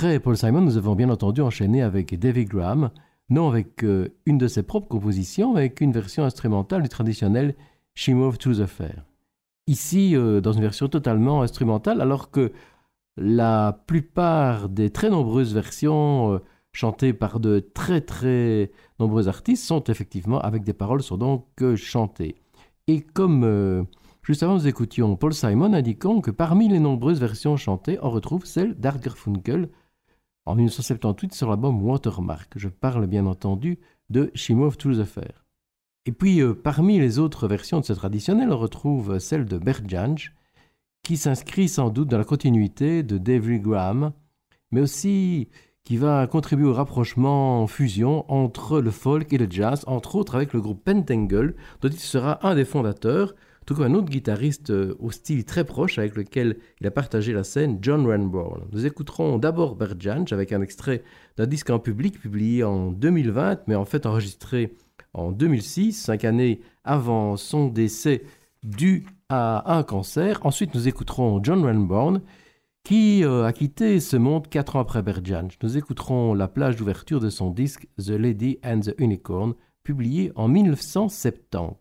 Après 0.03 0.19
Paul 0.19 0.35
Simon, 0.35 0.59
nous 0.59 0.75
avons 0.75 0.95
bien 0.95 1.09
entendu 1.09 1.39
enchaîné 1.39 1.81
avec 1.81 2.19
David 2.19 2.49
Graham, 2.49 2.91
non 3.29 3.47
avec 3.47 3.85
euh, 3.85 4.09
une 4.25 4.37
de 4.37 4.49
ses 4.49 4.61
propres 4.61 4.89
compositions, 4.89 5.53
mais 5.53 5.61
avec 5.61 5.79
une 5.79 5.93
version 5.93 6.25
instrumentale 6.25 6.81
du 6.81 6.89
traditionnel 6.89 7.55
She 7.95 8.09
Moved 8.09 8.37
to 8.39 8.53
the 8.53 8.65
Fair. 8.65 9.05
Ici, 9.65 10.13
euh, 10.13 10.41
dans 10.41 10.51
une 10.51 10.61
version 10.61 10.89
totalement 10.89 11.41
instrumentale, 11.41 12.01
alors 12.01 12.31
que 12.31 12.51
la 13.15 13.81
plupart 13.87 14.67
des 14.67 14.89
très 14.89 15.09
nombreuses 15.09 15.53
versions 15.53 16.33
euh, 16.33 16.39
chantées 16.73 17.13
par 17.13 17.39
de 17.39 17.61
très 17.73 18.01
très 18.01 18.71
nombreux 18.99 19.29
artistes 19.29 19.63
sont 19.63 19.85
effectivement 19.85 20.41
avec 20.41 20.65
des 20.65 20.73
paroles, 20.73 21.01
sont 21.01 21.17
donc 21.17 21.45
chantées. 21.77 22.35
Et 22.87 22.99
comme 22.99 23.87
juste 24.21 24.43
avant 24.43 24.55
nous 24.55 24.67
écoutions 24.67 25.15
Paul 25.15 25.33
Simon 25.33 25.71
indiquant 25.71 26.19
que 26.19 26.31
parmi 26.31 26.67
les 26.67 26.79
nombreuses 26.79 27.21
versions 27.21 27.55
chantées, 27.55 27.99
on 28.01 28.09
retrouve 28.09 28.45
celle 28.45 28.75
d'Art 28.75 28.99
Garfunkel, 28.99 29.69
en 30.45 30.55
1978 30.55 31.33
sur 31.33 31.49
l'album 31.49 31.81
Watermark. 31.81 32.53
Je 32.55 32.69
parle 32.69 33.07
bien 33.07 33.25
entendu 33.25 33.79
de 34.09 34.31
She 34.35 34.51
Moved 34.51 34.77
to 34.77 34.93
the 34.93 35.05
Fair. 35.05 35.45
Et 36.05 36.11
puis, 36.11 36.41
euh, 36.41 36.53
parmi 36.53 36.99
les 36.99 37.19
autres 37.19 37.47
versions 37.47 37.79
de 37.79 37.85
ce 37.85 37.93
traditionnel, 37.93 38.51
on 38.51 38.57
retrouve 38.57 39.19
celle 39.19 39.45
de 39.45 39.57
Bert 39.57 39.87
Jansch, 39.87 40.33
qui 41.01 41.17
s'inscrit 41.17 41.69
sans 41.69 41.89
doute 41.89 42.09
dans 42.09 42.17
la 42.17 42.23
continuité 42.23 43.03
de 43.03 43.17
David 43.17 43.61
Graham, 43.61 44.11
mais 44.71 44.81
aussi 44.81 45.49
qui 45.83 45.97
va 45.97 46.27
contribuer 46.27 46.67
au 46.67 46.73
rapprochement 46.73 47.61
en 47.61 47.67
fusion 47.67 48.25
entre 48.31 48.79
le 48.79 48.91
folk 48.91 49.31
et 49.33 49.37
le 49.37 49.47
jazz, 49.49 49.83
entre 49.85 50.15
autres 50.15 50.35
avec 50.35 50.53
le 50.53 50.61
groupe 50.61 50.83
Pentangle, 50.83 51.55
dont 51.81 51.89
il 51.89 51.99
sera 51.99 52.45
un 52.47 52.55
des 52.55 52.63
fondateurs, 52.63 53.35
tout 53.65 53.75
comme 53.75 53.85
un 53.85 53.93
autre 53.93 54.09
guitariste 54.09 54.69
euh, 54.69 54.95
au 54.99 55.11
style 55.11 55.45
très 55.45 55.63
proche 55.63 55.97
avec 55.97 56.15
lequel 56.15 56.57
il 56.81 56.87
a 56.87 56.91
partagé 56.91 57.33
la 57.33 57.43
scène, 57.43 57.79
John 57.81 58.05
Renbourn. 58.05 58.61
Nous 58.71 58.85
écouterons 58.85 59.37
d'abord 59.37 59.75
Bert 59.75 59.99
Jansch 59.99 60.33
avec 60.33 60.51
un 60.51 60.61
extrait 60.61 61.03
d'un 61.37 61.47
disque 61.47 61.69
en 61.69 61.79
public 61.79 62.19
publié 62.19 62.63
en 62.63 62.91
2020, 62.91 63.67
mais 63.67 63.75
en 63.75 63.85
fait 63.85 64.05
enregistré 64.05 64.75
en 65.13 65.31
2006, 65.31 65.93
cinq 65.93 66.25
années 66.25 66.61
avant 66.83 67.37
son 67.37 67.67
décès 67.67 68.23
dû 68.63 69.05
à 69.29 69.77
un 69.77 69.83
cancer. 69.83 70.39
Ensuite, 70.45 70.73
nous 70.75 70.87
écouterons 70.87 71.43
John 71.43 71.63
Renbourn 71.65 72.21
qui 72.83 73.23
euh, 73.23 73.45
a 73.45 73.53
quitté 73.53 73.99
ce 73.99 74.17
monde 74.17 74.49
quatre 74.49 74.75
ans 74.75 74.81
après 74.81 75.01
Bert 75.01 75.23
Jansch. 75.23 75.57
Nous 75.63 75.77
écouterons 75.77 76.33
la 76.33 76.47
plage 76.47 76.75
d'ouverture 76.75 77.21
de 77.21 77.29
son 77.29 77.49
disque 77.49 77.87
The 77.97 78.09
Lady 78.09 78.59
and 78.63 78.81
the 78.81 78.93
Unicorn, 78.99 79.53
publié 79.83 80.31
en 80.35 80.49
1970. 80.49 81.77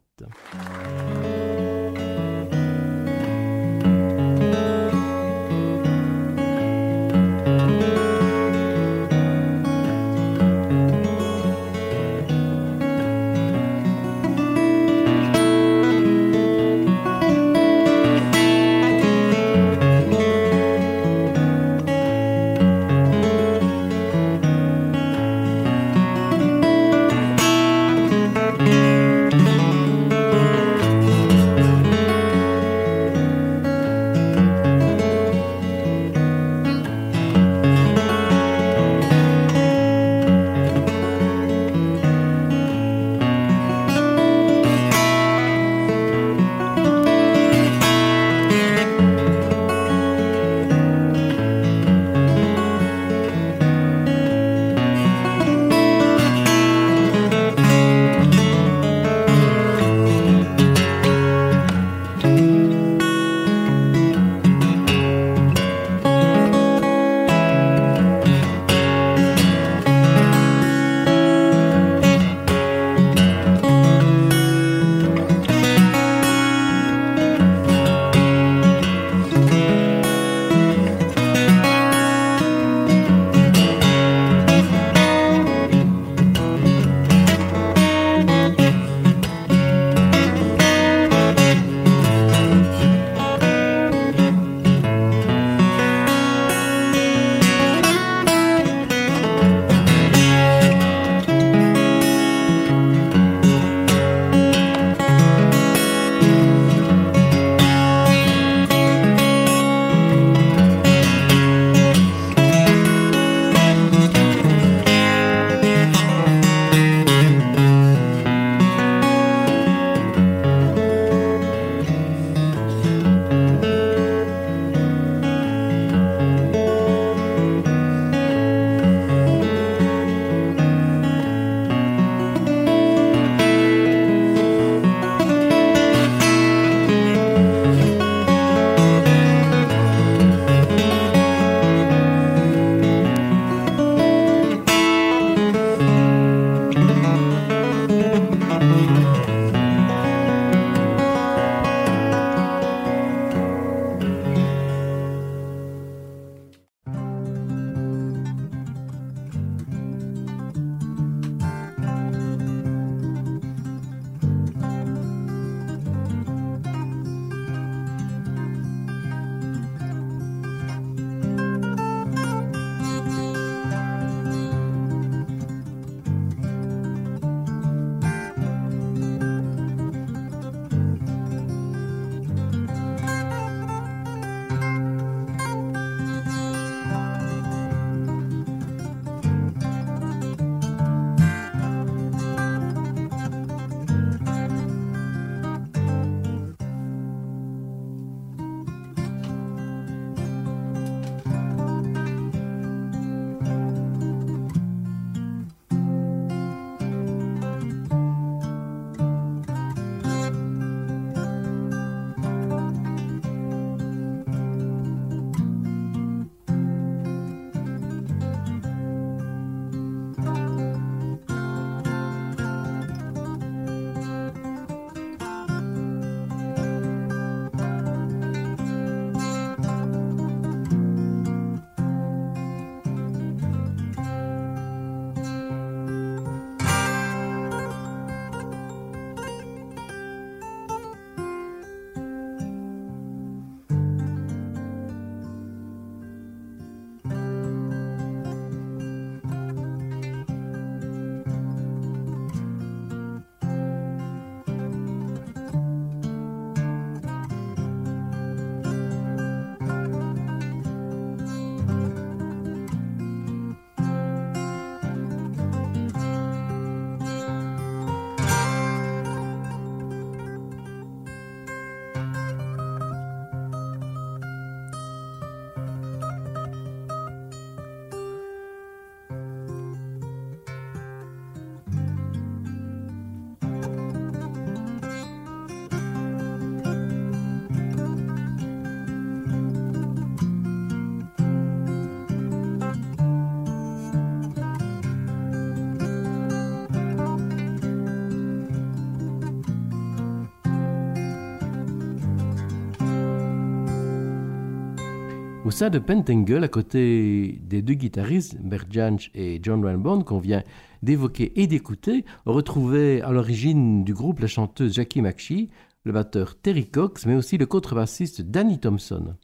Sein 305.53 305.69
de 305.69 305.79
Pentangle, 305.79 306.43
à 306.43 306.49
côté 306.49 307.39
des 307.43 307.61
deux 307.61 307.75
guitaristes, 307.75 308.37
Bert 308.41 308.65
Jansch 308.71 309.11
et 309.15 309.39
John 309.43 309.65
Renbond, 309.65 310.03
qu'on 310.03 310.19
vient 310.19 310.43
d'évoquer 310.83 311.33
et 311.41 311.47
d'écouter, 311.47 312.07
on 312.25 312.33
retrouvait 312.33 313.03
à 313.03 313.13
l'origine 313.13 313.85
du 313.85 313.93
groupe 313.93 314.21
la 314.21 314.29
chanteuse 314.29 314.73
Jackie 314.73 315.03
McShee, 315.03 315.51
le 315.85 315.93
batteur 315.93 316.37
Terry 316.41 316.67
Cox, 316.67 317.05
mais 317.05 317.15
aussi 317.15 317.37
le 317.37 317.45
contrebassiste 317.45 318.23
Danny 318.23 318.59
Thompson. 318.59 319.15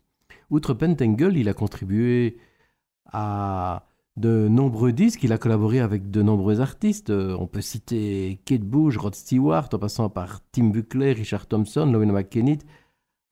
Outre 0.50 0.74
Pentangle, 0.74 1.36
il 1.36 1.48
a 1.48 1.54
contribué 1.54 2.36
à 3.10 3.86
de 4.18 4.48
nombreux 4.48 4.92
disques, 4.92 5.22
il 5.22 5.32
a 5.32 5.38
collaboré 5.38 5.80
avec 5.80 6.10
de 6.10 6.22
nombreux 6.22 6.60
artistes. 6.60 7.10
On 7.10 7.46
peut 7.46 7.62
citer 7.62 8.38
Kate 8.44 8.62
Bush, 8.62 8.98
Rod 8.98 9.14
Stewart, 9.14 9.68
en 9.72 9.78
passant 9.78 10.10
par 10.10 10.40
Tim 10.52 10.68
Buckley, 10.68 11.12
Richard 11.12 11.46
Thompson, 11.46 11.86
Lowen 11.86 12.12
McKennitt, 12.12 12.66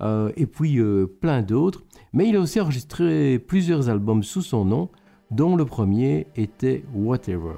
euh, 0.03 0.33
et 0.37 0.47
puis 0.47 0.79
euh, 0.79 1.07
plein 1.07 1.43
d'autres. 1.43 1.86
Mais 2.17 2.31
il 2.31 2.37
a 2.37 2.41
aussi 2.41 2.59
enregistré 2.59 3.39
plusieurs 3.39 3.91
albums 3.91 4.23
sous 4.23 4.41
son 4.41 4.65
nom, 4.65 4.89
dont 5.31 5.55
le 5.55 5.67
premier 5.67 6.27
était 6.35 6.83
Whatever. 6.95 7.57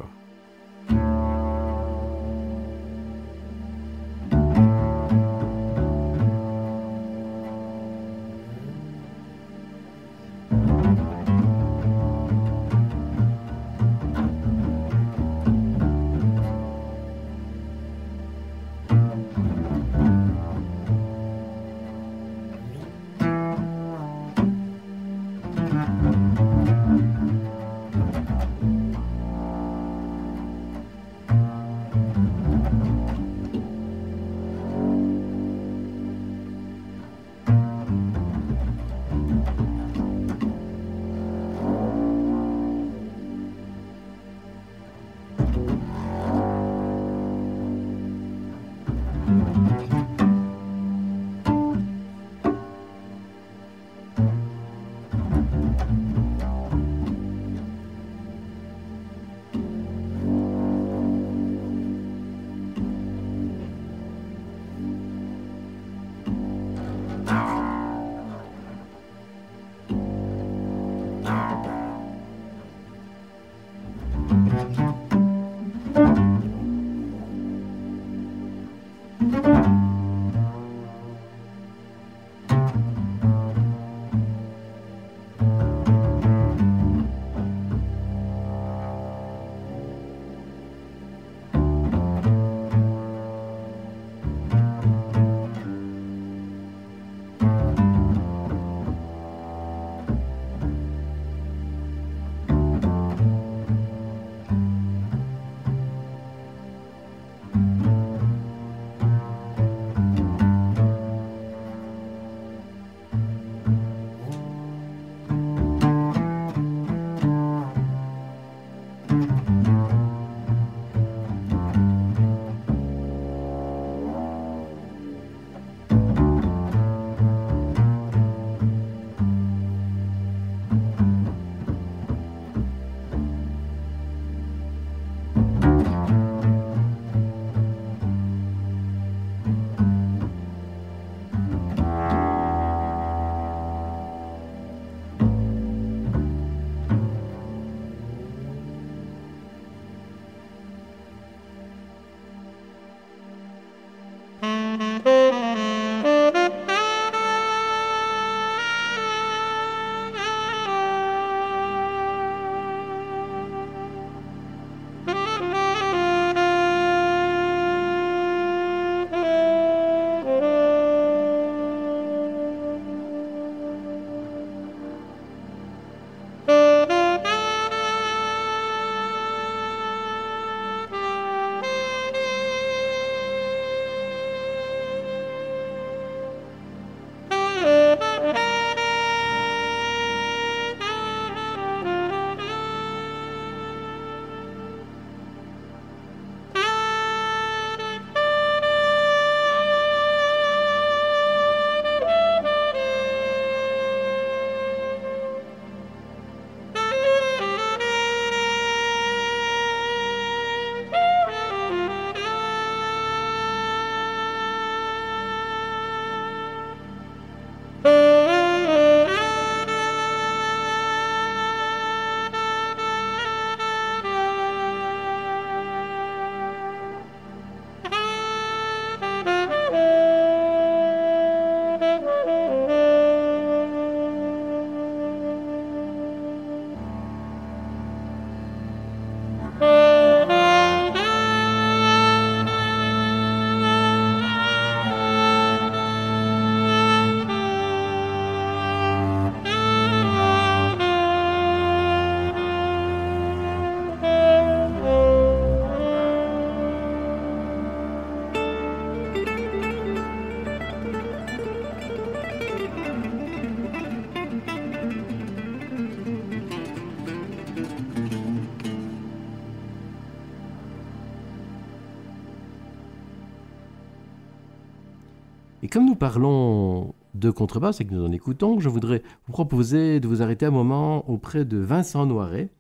Parlons 275.99 276.95
de 277.15 277.31
contrebasse 277.31 277.81
et 277.81 277.85
que 277.85 277.93
nous 277.93 278.05
en 278.05 278.13
écoutons, 278.13 278.61
je 278.61 278.69
voudrais 278.69 279.03
vous 279.27 279.33
proposer 279.33 280.01
de 280.01 280.09
vous 280.09 280.23
arrêter 280.23 280.47
un 280.47 280.51
moment 280.51 281.09
auprès 281.11 281.45
de 281.45 281.59
Vincent 281.59 282.07
Noiret. 282.07 282.51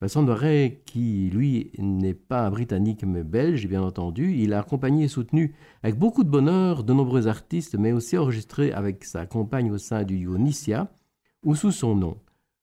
Vincent 0.00 0.22
Noiret, 0.22 0.82
qui 0.86 1.30
lui 1.30 1.70
n'est 1.78 2.14
pas 2.14 2.50
Britannique 2.50 3.04
mais 3.04 3.22
belge, 3.22 3.68
bien 3.68 3.82
entendu, 3.82 4.34
il 4.34 4.52
a 4.52 4.60
accompagné 4.60 5.04
et 5.04 5.08
soutenu 5.08 5.54
avec 5.82 5.98
beaucoup 5.98 6.24
de 6.24 6.30
bonheur 6.30 6.82
de 6.84 6.92
nombreux 6.92 7.28
artistes, 7.28 7.76
mais 7.76 7.92
aussi 7.92 8.18
enregistré 8.18 8.72
avec 8.72 9.04
sa 9.04 9.26
compagne 9.26 9.70
au 9.70 9.78
sein 9.78 10.02
du 10.04 10.18
duo 10.18 10.38
Nicia 10.38 10.88
ou 11.44 11.54
sous 11.54 11.72
son 11.72 11.94
nom. 11.94 12.16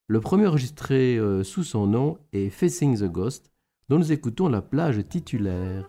Le 0.08 0.20
premier 0.20 0.47
enregistré 0.47 1.18
euh, 1.18 1.43
sous 1.43 1.64
son 1.64 1.86
nom 1.88 2.18
est 2.34 2.50
Facing 2.50 2.97
the 2.97 3.12
Ghost, 3.12 3.52
dont 3.89 4.00
nous 4.00 4.12
écoutons 4.12 4.50
la 4.50 4.62
plage 4.62 5.02
titulaire. 5.08 5.86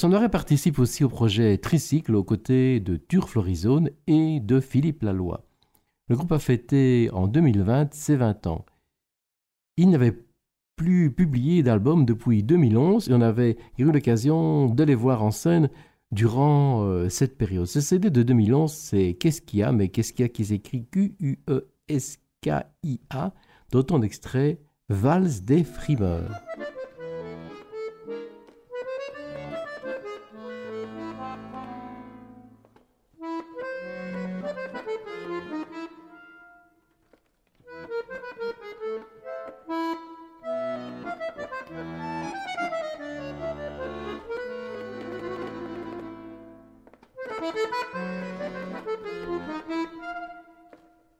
Sonore 0.00 0.30
participe 0.30 0.78
aussi 0.78 1.04
au 1.04 1.10
projet 1.10 1.58
Tricycle 1.58 2.14
aux 2.14 2.24
côtés 2.24 2.80
de 2.80 2.96
Tur 2.96 3.28
Florizone 3.28 3.90
et 4.06 4.40
de 4.40 4.58
Philippe 4.58 5.02
Laloy. 5.02 5.36
Le 6.08 6.16
groupe 6.16 6.32
a 6.32 6.38
fêté 6.38 7.10
en 7.12 7.28
2020 7.28 7.92
ses 7.92 8.16
20 8.16 8.46
ans. 8.46 8.64
Il 9.76 9.90
n'avait 9.90 10.16
plus 10.76 11.12
publié 11.12 11.62
d'album 11.62 12.06
depuis 12.06 12.42
2011 12.42 13.10
et 13.10 13.12
on 13.12 13.20
avait 13.20 13.58
eu 13.76 13.92
l'occasion 13.92 14.70
de 14.70 14.84
les 14.84 14.94
voir 14.94 15.22
en 15.22 15.32
scène 15.32 15.68
durant 16.12 16.82
euh, 16.82 17.10
cette 17.10 17.36
période. 17.36 17.66
Ce 17.66 17.82
CD 17.82 18.08
de 18.08 18.22
2011, 18.22 18.72
c'est 18.72 19.18
Qu'est-ce 19.20 19.42
qu'il 19.42 19.58
y 19.58 19.62
a? 19.62 19.70
Mais 19.70 19.88
qu'est-ce 19.88 20.14
qu'il 20.14 20.22
y 20.22 20.26
a 20.26 20.30
qui 20.30 20.46
s'écrit 20.46 20.86
Q-U-E-S-K-I-A, 20.90 21.44
d'autant 23.70 23.98
d'extraits 23.98 24.62
Valse 24.88 25.42
des 25.42 25.62
frimeurs. 25.62 26.30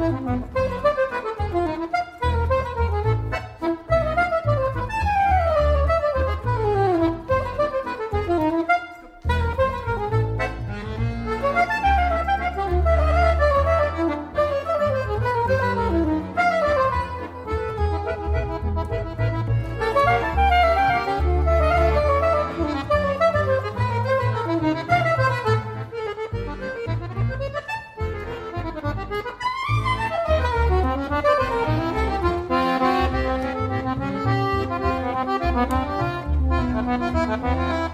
Mm-hmm. 0.00 0.59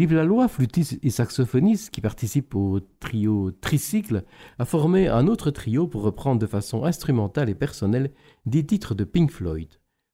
Philippe 0.00 0.16
Laloy, 0.16 0.48
flûtiste 0.48 0.98
et 1.02 1.10
saxophoniste 1.10 1.90
qui 1.90 2.00
participe 2.00 2.54
au 2.54 2.80
trio 3.00 3.50
Tricycle, 3.50 4.24
a 4.58 4.64
formé 4.64 5.08
un 5.08 5.26
autre 5.26 5.50
trio 5.50 5.86
pour 5.86 6.00
reprendre 6.00 6.40
de 6.40 6.46
façon 6.46 6.84
instrumentale 6.84 7.50
et 7.50 7.54
personnelle 7.54 8.10
des 8.46 8.64
titres 8.64 8.94
de 8.94 9.04
Pink 9.04 9.30
Floyd. 9.30 9.68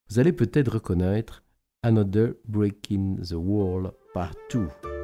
Vous 0.09 0.19
allez 0.19 0.33
peut-être 0.33 0.73
reconnaître 0.73 1.45
Another 1.83 2.33
Breaking 2.49 3.19
the 3.29 3.35
Wall 3.37 3.93
Part 4.13 4.33
2. 4.51 4.96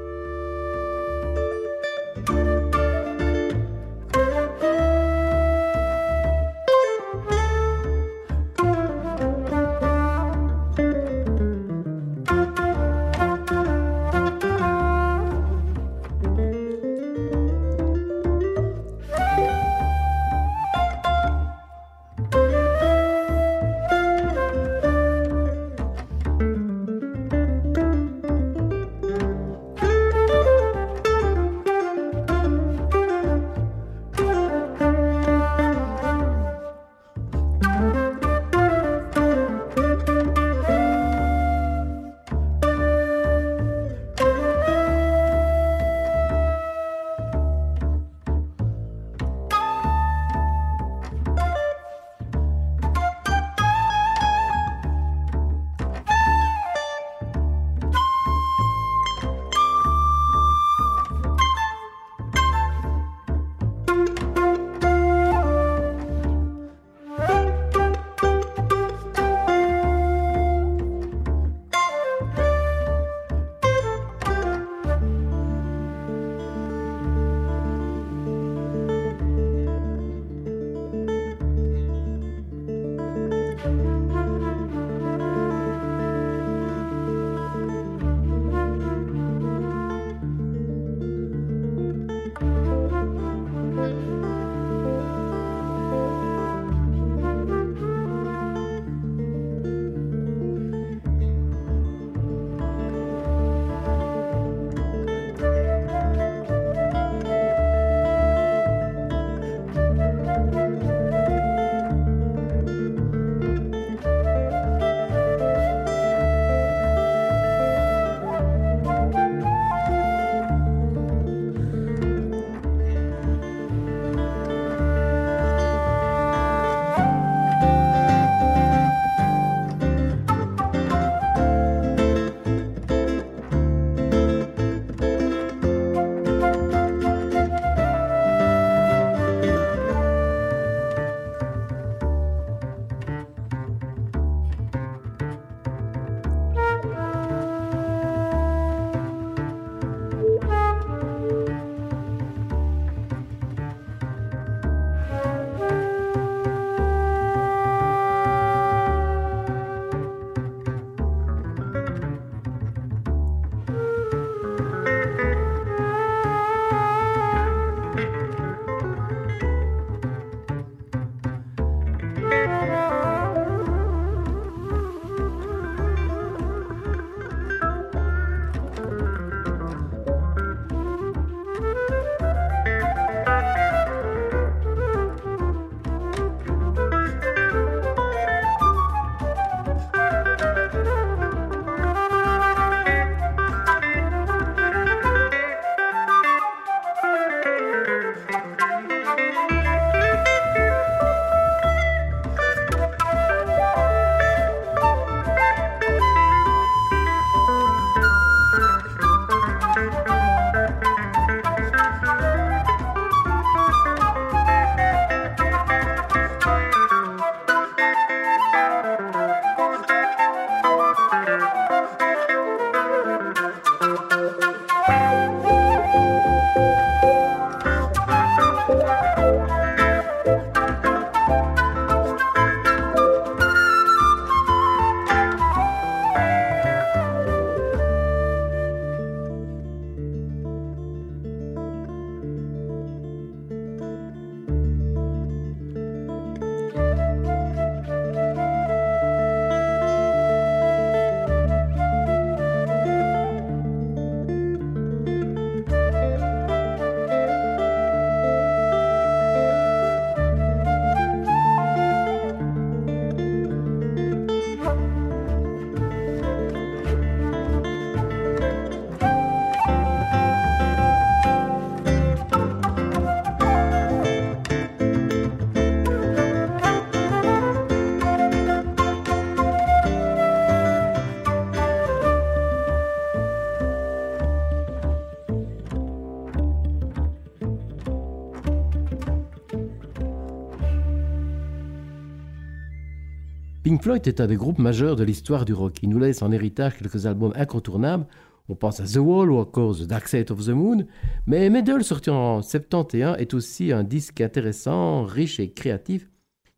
Pink 293.73 293.81
Floyd 293.81 294.07
est 294.07 294.21
un 294.21 294.27
des 294.27 294.35
groupes 294.35 294.59
majeurs 294.59 294.95
de 294.95 295.03
l'histoire 295.03 295.45
du 295.45 295.53
rock. 295.53 295.79
Il 295.81 295.89
nous 295.89 295.97
laisse 295.97 296.21
en 296.21 296.31
héritage 296.31 296.77
quelques 296.77 297.07
albums 297.07 297.33
incontournables. 297.35 298.05
On 298.47 298.53
pense 298.53 298.79
à 298.79 298.83
The 298.83 298.97
Wall 298.97 299.31
ou 299.31 299.37
encore 299.37 299.75
The 299.75 299.87
Dark 299.87 300.07
Side 300.07 300.29
of 300.29 300.45
the 300.45 300.49
Moon. 300.49 300.85
Mais 301.25 301.49
Medal, 301.49 301.83
sorti 301.83 302.11
en 302.11 302.43
71, 302.43 303.15
est 303.17 303.33
aussi 303.33 303.71
un 303.71 303.83
disque 303.83 304.21
intéressant, 304.21 305.05
riche 305.05 305.39
et 305.39 305.53
créatif, 305.53 306.07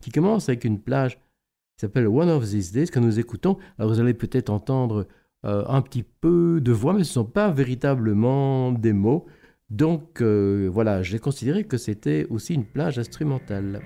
qui 0.01 0.11
commence 0.11 0.49
avec 0.49 0.65
une 0.65 0.77
plage 0.77 1.15
qui 1.15 1.83
s'appelle 1.83 2.09
One 2.09 2.27
of 2.27 2.49
These 2.49 2.73
Days 2.73 2.87
que 2.87 2.99
nous 2.99 3.17
écoutons. 3.17 3.59
Alors 3.79 3.93
vous 3.93 4.01
allez 4.01 4.13
peut-être 4.13 4.49
entendre 4.49 5.07
euh, 5.45 5.63
un 5.69 5.81
petit 5.81 6.03
peu 6.03 6.59
de 6.59 6.73
voix, 6.73 6.91
mais 6.91 7.05
ce 7.05 7.11
ne 7.11 7.23
sont 7.23 7.31
pas 7.31 7.49
véritablement 7.49 8.73
des 8.73 8.91
mots. 8.91 9.25
Donc 9.69 10.21
euh, 10.21 10.69
voilà, 10.69 11.01
j'ai 11.01 11.19
considéré 11.19 11.63
que 11.63 11.77
c'était 11.77 12.27
aussi 12.29 12.55
une 12.55 12.65
plage 12.65 12.99
instrumentale. 12.99 13.79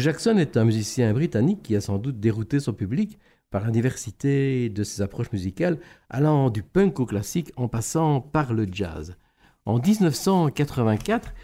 Jackson 0.00 0.38
est 0.38 0.56
un 0.56 0.64
musicien 0.64 1.12
britannique 1.12 1.62
qui 1.62 1.76
a 1.76 1.80
sans 1.80 1.98
doute 1.98 2.18
dérouté 2.18 2.60
son 2.60 2.72
public 2.72 3.18
par 3.50 3.64
la 3.64 3.70
diversité 3.70 4.70
de 4.70 4.84
ses 4.84 5.02
approches 5.02 5.32
musicales, 5.32 5.78
allant 6.08 6.48
du 6.48 6.62
punk 6.62 6.98
au 6.98 7.06
classique 7.06 7.52
en 7.56 7.68
passant 7.68 8.20
par 8.20 8.54
le 8.54 8.66
jazz. 8.70 9.16
En 9.66 9.78
1984, 9.78 11.34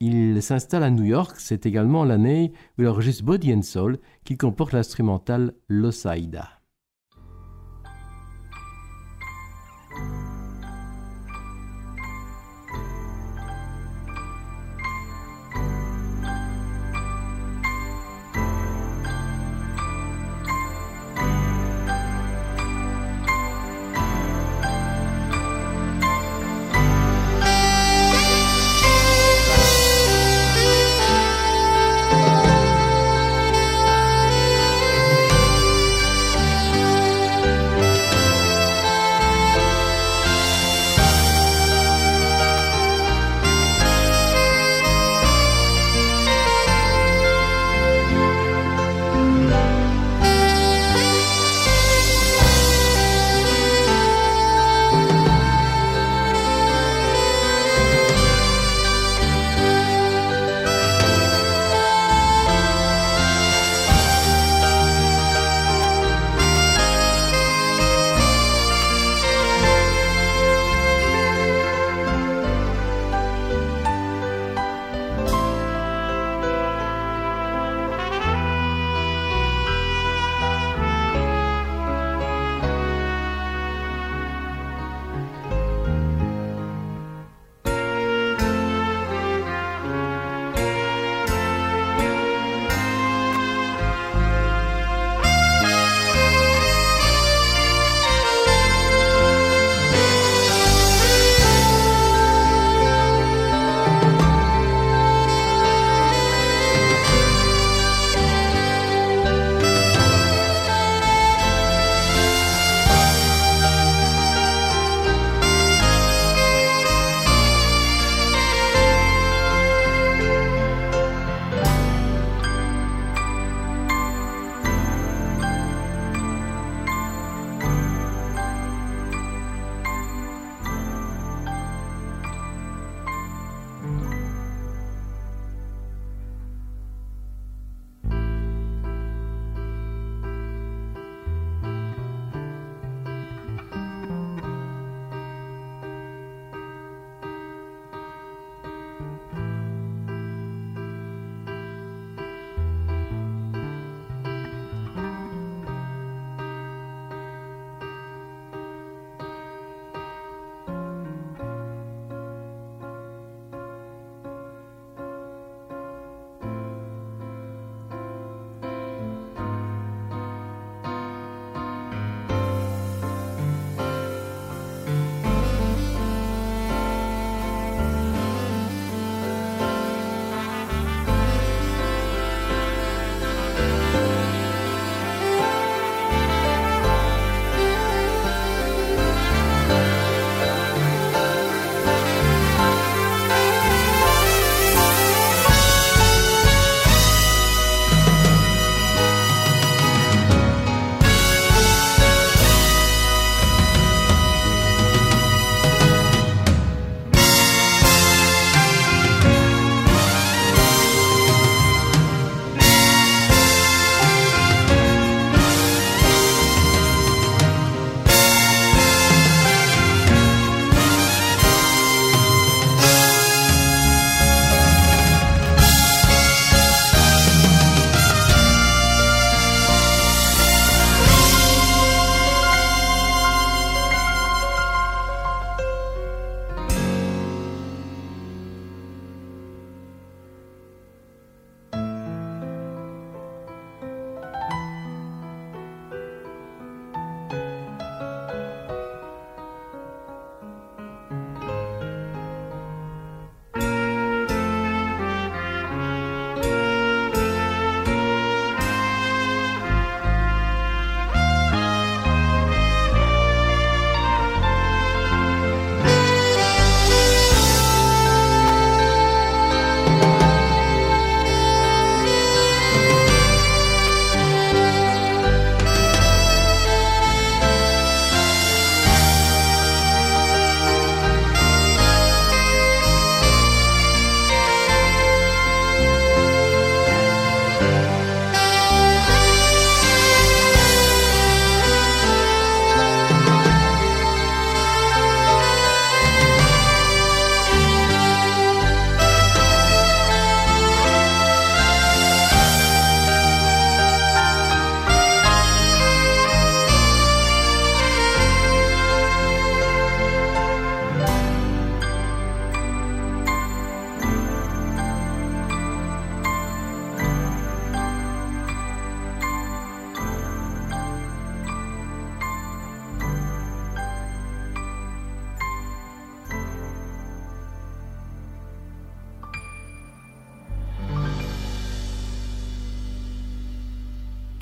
il 0.00 0.42
s'installe 0.42 0.82
à 0.84 0.90
New 0.90 1.04
York. 1.04 1.36
C'est 1.38 1.66
également 1.66 2.04
l'année 2.04 2.52
où 2.78 2.82
il 2.82 2.88
enregistre 2.88 3.24
Body 3.24 3.54
and 3.54 3.62
Soul, 3.62 3.98
qui 4.24 4.38
comporte 4.38 4.72
l'instrumental 4.72 5.52
Losaida. 5.68 6.48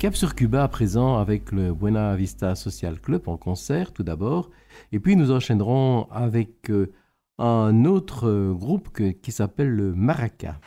Cap 0.01 0.15
sur 0.15 0.33
Cuba 0.33 0.63
à 0.63 0.67
présent 0.67 1.19
avec 1.19 1.51
le 1.51 1.75
Buena 1.75 2.15
Vista 2.15 2.55
Social 2.55 2.99
Club 2.99 3.27
en 3.27 3.37
concert 3.37 3.93
tout 3.93 4.01
d'abord. 4.01 4.49
Et 4.91 4.99
puis 4.99 5.15
nous 5.15 5.29
enchaînerons 5.29 6.07
avec 6.09 6.71
euh, 6.71 6.91
un 7.37 7.85
autre 7.85 8.27
euh, 8.27 8.51
groupe 8.51 8.89
qui 9.21 9.31
s'appelle 9.31 9.69
le 9.69 9.93
Maraca. 9.93 10.59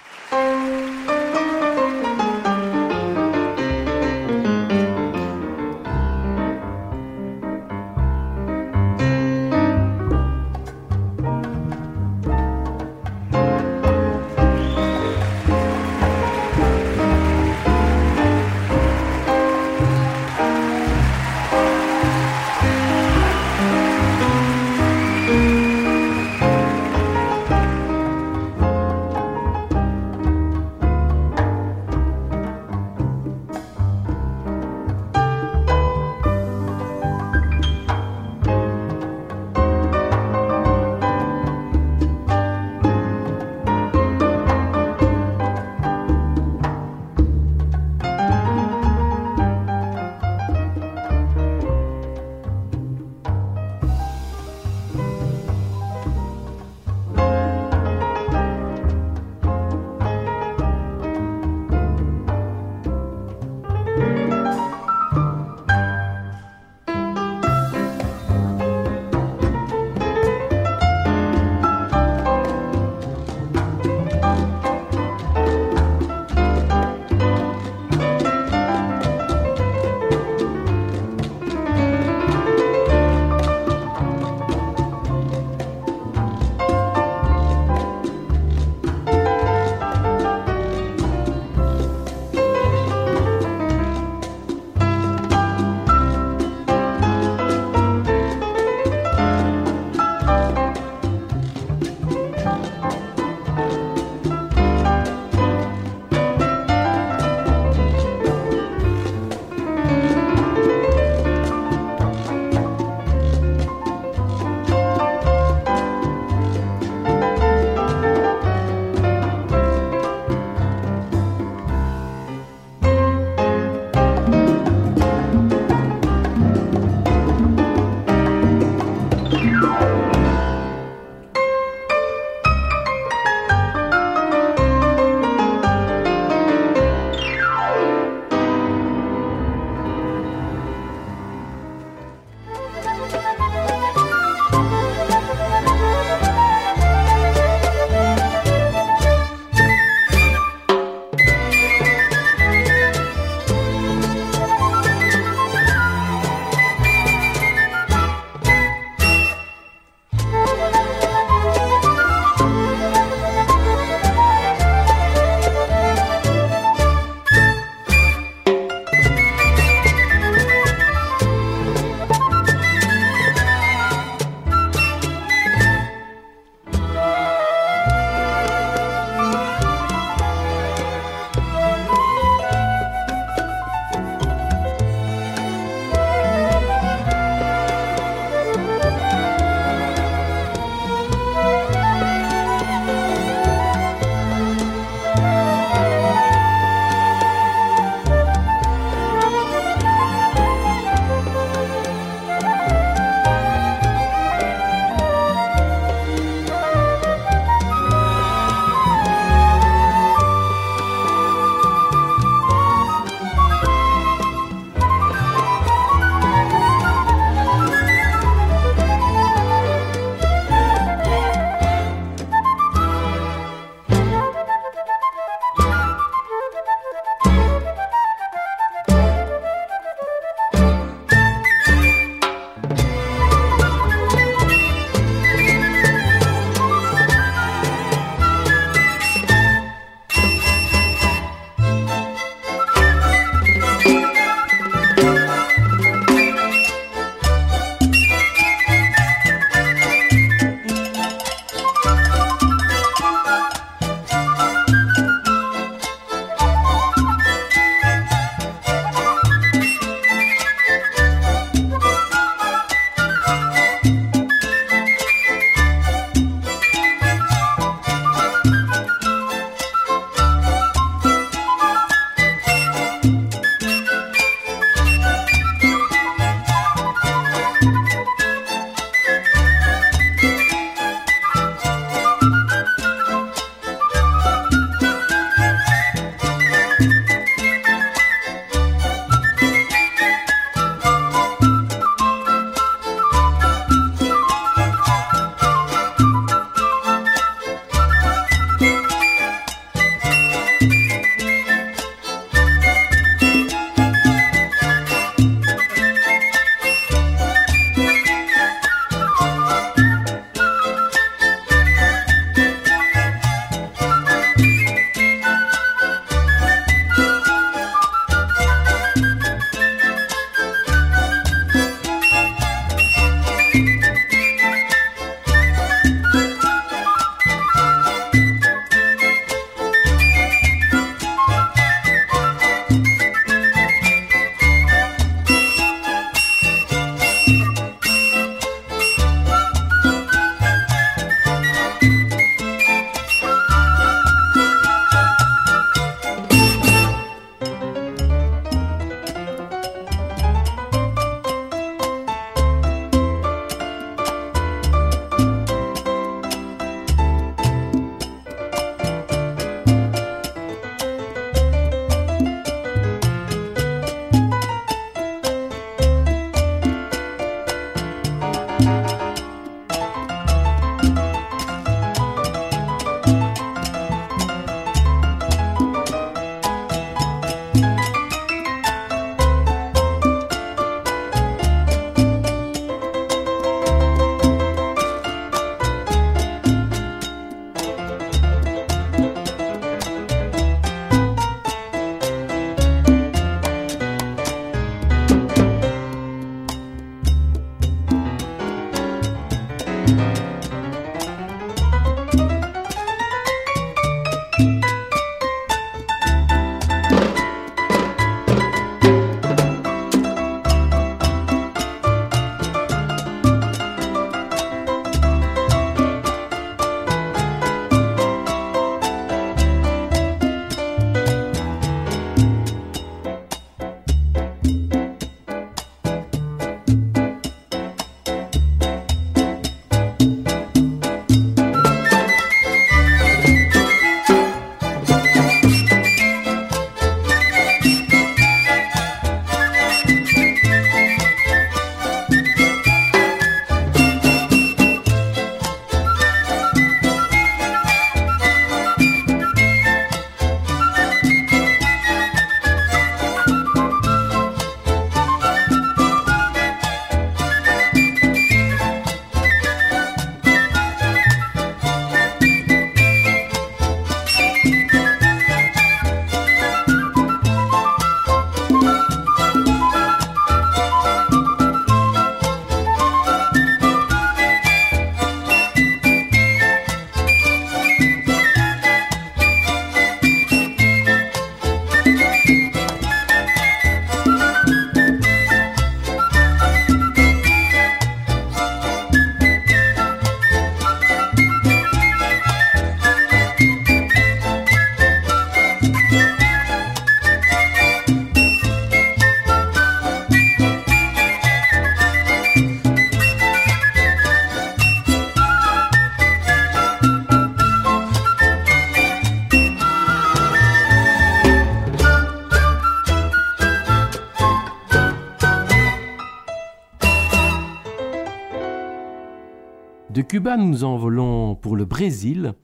Cuba, 520.14 520.36
nous 520.36 520.48
nous 520.48 520.62
envolons 520.62 521.34
pour 521.34 521.56
le 521.56 521.64
Brésil. 521.64 522.34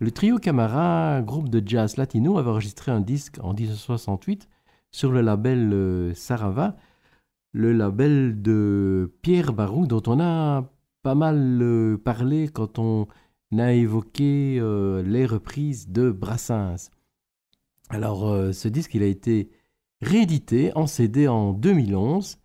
Le 0.00 0.10
trio 0.10 0.38
Camara, 0.38 1.20
groupe 1.20 1.50
de 1.50 1.62
jazz 1.62 1.98
latino, 1.98 2.38
avait 2.38 2.48
enregistré 2.48 2.92
un 2.92 3.02
disque 3.02 3.36
en 3.42 3.52
1968 3.52 4.48
sur 4.90 5.12
le 5.12 5.20
label 5.20 5.70
euh, 5.74 6.14
Sarava, 6.14 6.76
le 7.52 7.74
label 7.74 8.40
de 8.40 9.12
Pierre 9.20 9.52
Barou, 9.52 9.86
dont 9.86 10.02
on 10.06 10.18
a 10.18 10.64
pas 11.02 11.14
mal 11.14 11.58
euh, 11.60 11.98
parlé 11.98 12.48
quand 12.48 12.78
on 12.78 13.06
a 13.58 13.74
évoqué 13.74 14.56
euh, 14.58 15.02
les 15.02 15.26
reprises 15.26 15.90
de 15.90 16.10
Brassens. 16.10 16.88
Alors, 17.90 18.54
ce 18.54 18.66
disque, 18.66 18.94
il 18.94 19.02
a 19.02 19.06
été 19.08 19.50
réédité 20.00 20.72
en 20.74 20.86
CD 20.86 21.28
en 21.28 21.52
2011, 21.52 22.38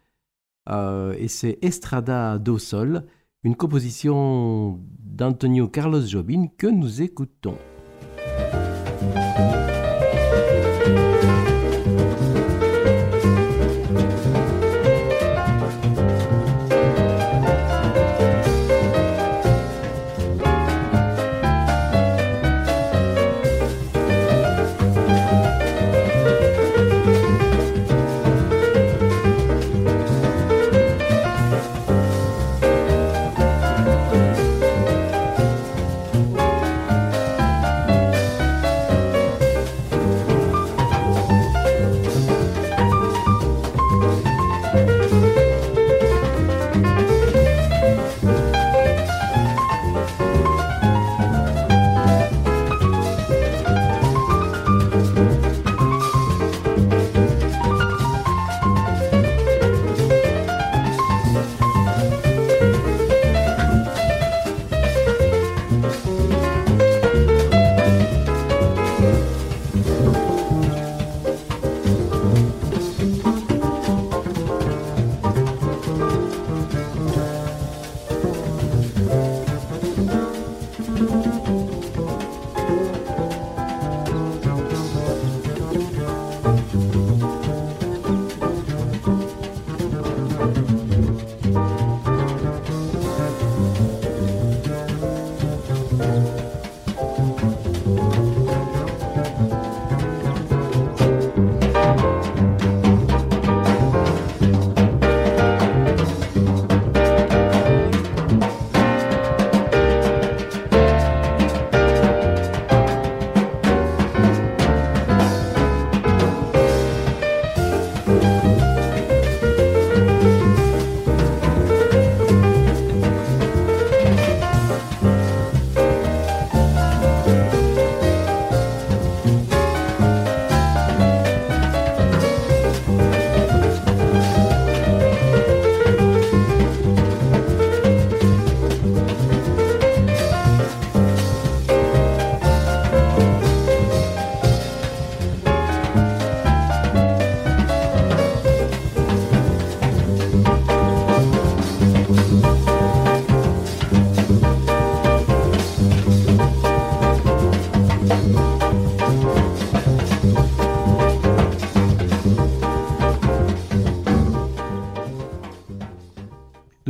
et 0.69 1.27
c'est 1.29 1.59
Estrada 1.61 2.37
do 2.37 2.57
Sol, 2.57 3.05
une 3.43 3.55
composition 3.55 4.79
d'Antonio 4.99 5.69
Carlos 5.69 6.05
Jobim 6.05 6.47
que 6.57 6.67
nous 6.67 7.01
écoutons. 7.01 7.57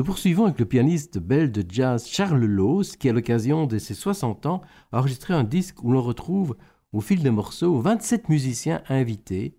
Poursuivons 0.10 0.46
avec 0.46 0.58
le 0.58 0.66
pianiste 0.66 1.20
belge 1.20 1.52
de 1.52 1.64
jazz 1.70 2.08
Charles 2.08 2.44
Loos, 2.44 2.96
qui, 2.98 3.10
à 3.10 3.14
l'occasion 3.14 3.68
de 3.68 3.78
ses 3.78 3.94
60 3.94 4.48
ans, 4.48 4.62
a 4.92 4.98
enregistré 4.98 5.36
un 5.36 5.44
disque 5.44 5.84
où 5.84 5.92
l'on 5.92 6.02
retrouve, 6.02 6.58
au 6.94 7.00
fil 7.00 7.22
des 7.22 7.30
morceaux, 7.30 7.80
27 7.80 8.28
musiciens 8.28 8.82
invités. 8.90 9.56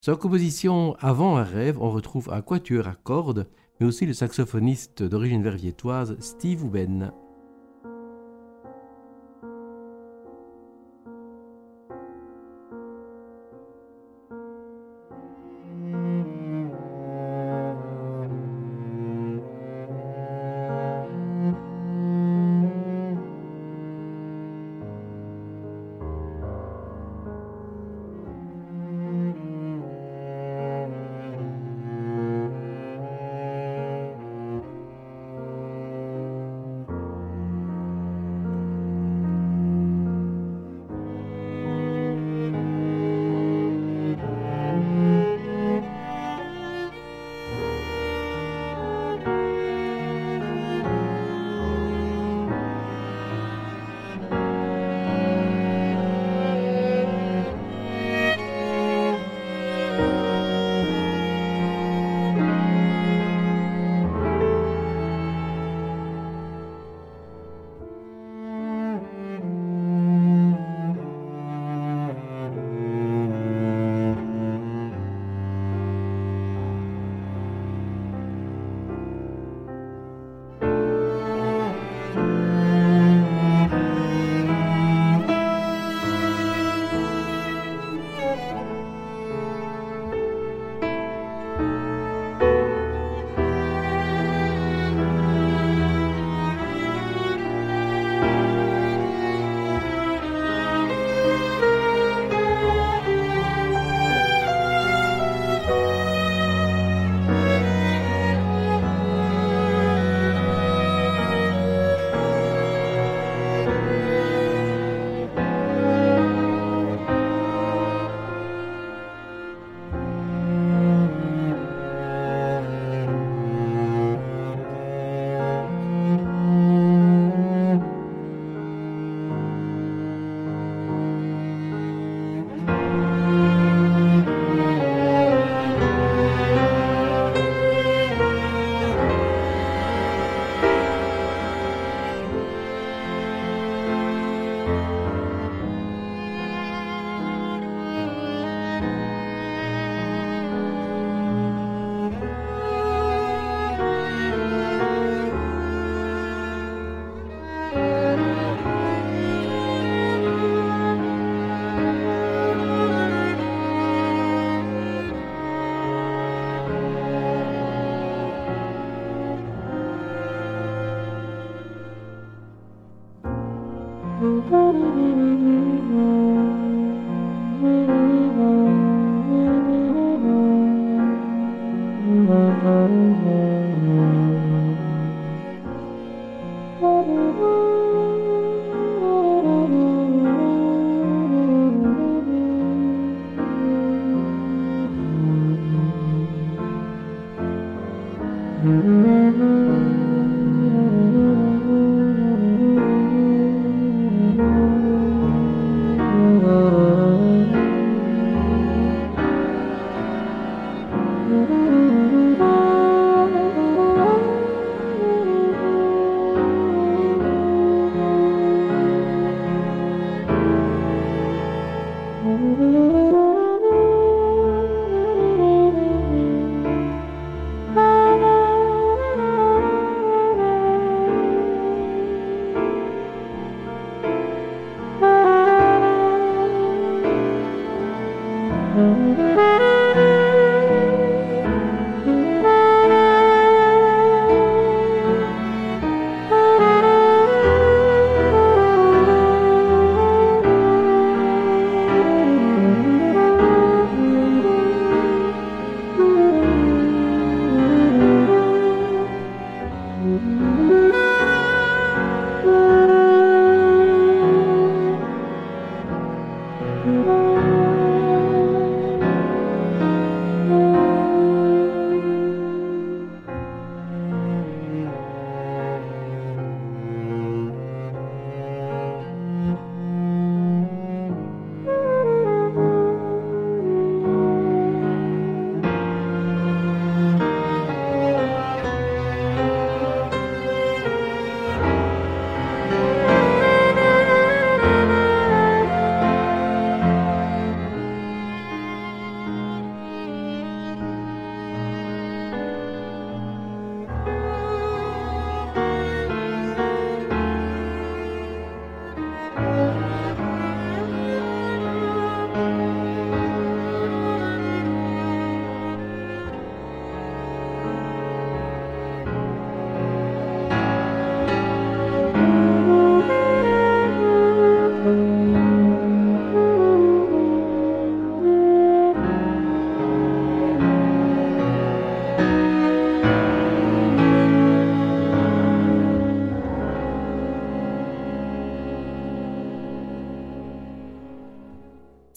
Sa 0.00 0.16
composition 0.16 0.96
Avant 0.98 1.36
un 1.36 1.44
rêve, 1.44 1.80
on 1.80 1.92
retrouve 1.92 2.28
un 2.32 2.42
quatuor 2.42 2.88
à 2.88 2.96
cordes, 2.96 3.48
mais 3.78 3.86
aussi 3.86 4.04
le 4.04 4.14
saxophoniste 4.14 5.04
d'origine 5.04 5.44
verviétoise 5.44 6.16
Steve 6.18 6.64
Ouben. 6.64 7.12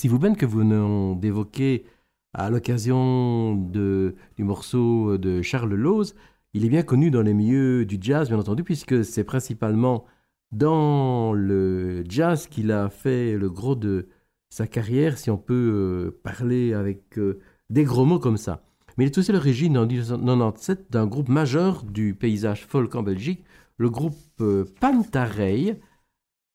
Si 0.01 0.07
vous 0.07 0.17
ben 0.17 0.35
que 0.35 0.47
vous 0.47 0.57
venez 0.57 1.15
d'évoquer 1.19 1.85
à 2.33 2.49
l'occasion 2.49 3.53
du 3.53 4.15
morceau 4.39 5.19
de 5.19 5.43
Charles 5.43 5.75
Lose, 5.75 6.15
il 6.55 6.65
est 6.65 6.69
bien 6.69 6.81
connu 6.81 7.11
dans 7.11 7.21
les 7.21 7.35
milieux 7.35 7.85
du 7.85 7.99
jazz, 8.01 8.27
bien 8.27 8.39
entendu, 8.39 8.63
puisque 8.63 9.05
c'est 9.05 9.23
principalement 9.23 10.05
dans 10.51 11.33
le 11.33 12.03
jazz 12.09 12.47
qu'il 12.47 12.71
a 12.71 12.89
fait 12.89 13.37
le 13.37 13.47
gros 13.51 13.75
de 13.75 14.07
sa 14.49 14.65
carrière, 14.65 15.19
si 15.19 15.29
on 15.29 15.37
peut 15.37 15.53
euh, 15.53 16.19
parler 16.23 16.73
avec 16.73 17.19
euh, 17.19 17.39
des 17.69 17.83
gros 17.83 18.03
mots 18.03 18.17
comme 18.17 18.37
ça. 18.37 18.63
Mais 18.97 19.03
il 19.03 19.07
est 19.11 19.17
aussi 19.19 19.31
l'origine 19.31 19.77
en 19.77 19.85
1997 19.85 20.89
d'un 20.89 21.05
groupe 21.05 21.29
majeur 21.29 21.83
du 21.83 22.15
paysage 22.15 22.65
folk 22.65 22.95
en 22.95 23.03
Belgique, 23.03 23.43
le 23.77 23.91
groupe 23.91 24.17
euh, 24.41 24.65
Pantarei. 24.79 25.79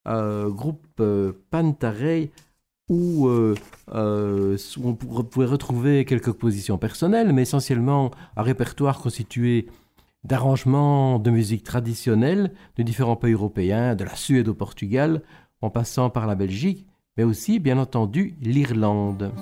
groupe 0.05 1.01
Pantarei 1.51 2.33
où 2.89 3.27
euh, 3.27 3.55
euh, 3.95 4.57
on 4.83 4.95
pouvait 4.95 5.47
retrouver 5.47 6.05
quelques 6.05 6.33
positions 6.33 6.79
personnelles, 6.79 7.33
mais 7.33 7.43
essentiellement 7.43 8.11
un 8.37 8.43
répertoire 8.43 8.99
constitué 8.99 9.67
d'arrangements 10.25 11.19
de 11.19 11.31
musique 11.31 11.65
traditionnelle 11.65 12.53
de 12.77 12.83
différents 12.83 13.17
pays 13.17 13.33
européens, 13.33 13.95
de 13.95 14.05
la 14.05 14.15
Suède 14.15 14.49
au 14.49 14.55
Portugal, 14.55 15.23
en 15.63 15.71
passant 15.71 16.11
par 16.11 16.27
la 16.27 16.35
Belgique, 16.35 16.87
mais 17.17 17.25
aussi, 17.25 17.59
bien 17.59 17.79
entendu, 17.79 18.35
l'Irlande. 18.41 19.33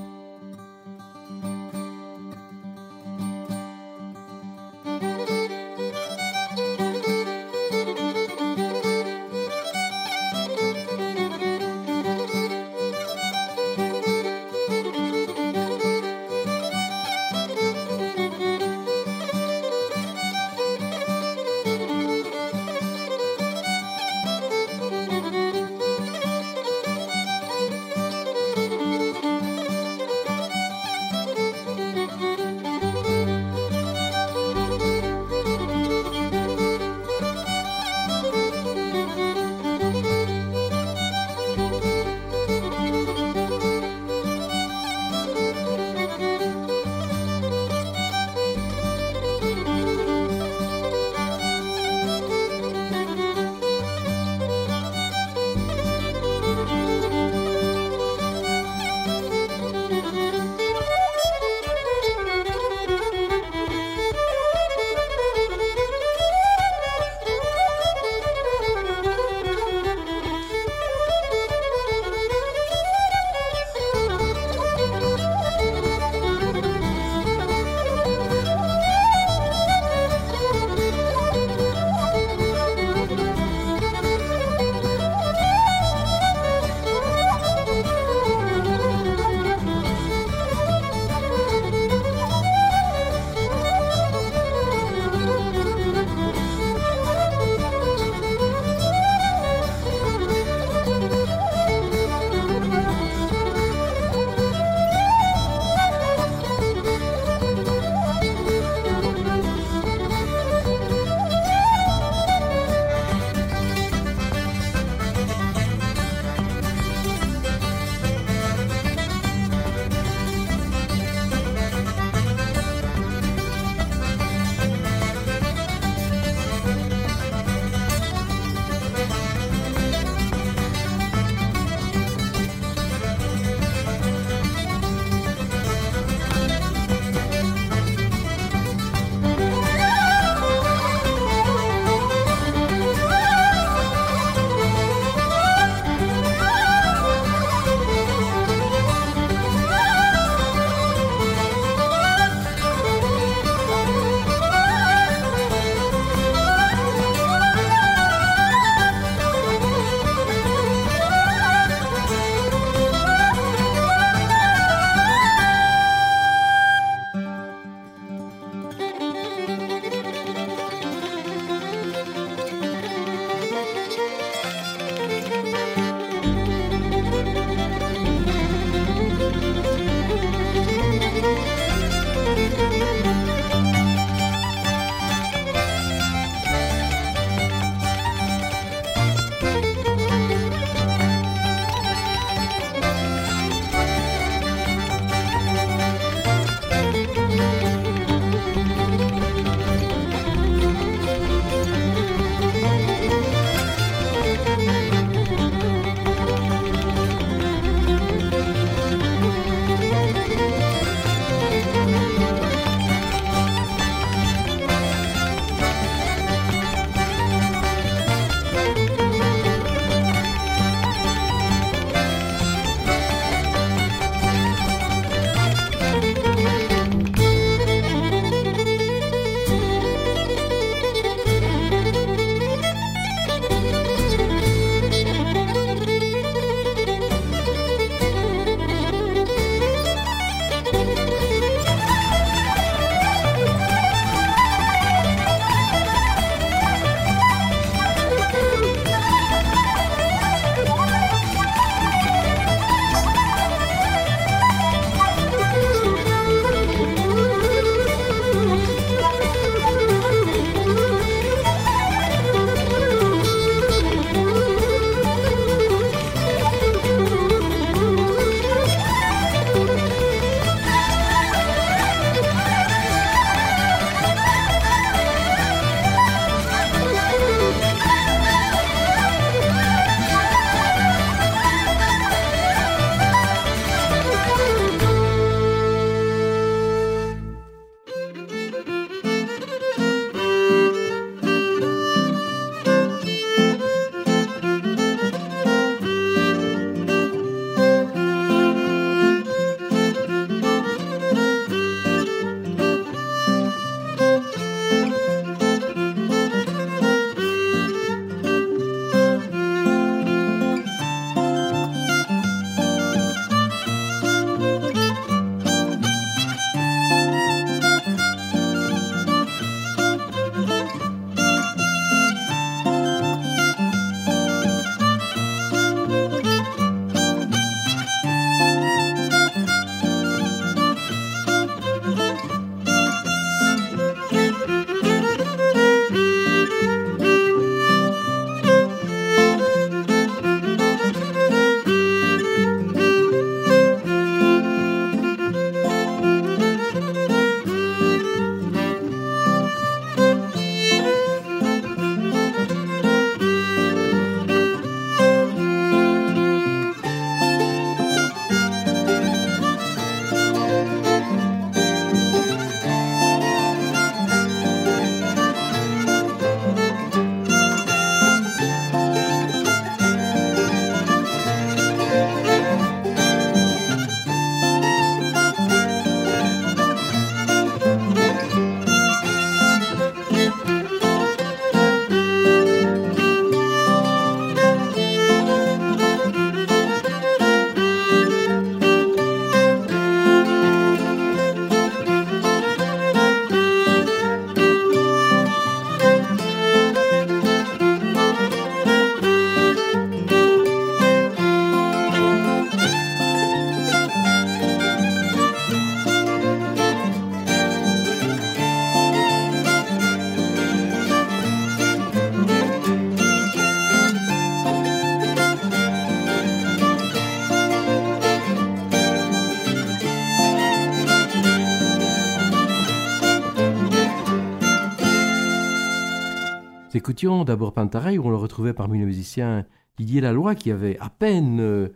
D'abord 427.24 427.52
Pantaray, 427.52 427.98
où 427.98 428.06
on 428.06 428.10
le 428.10 428.16
retrouvait 428.16 428.52
parmi 428.52 428.78
les 428.78 428.84
musiciens 428.84 429.44
Didier 429.78 430.00
Laloy, 430.00 430.34
qui 430.36 430.50
avait 430.50 430.78
à 430.78 430.88
peine 430.88 431.40
euh, 431.40 431.68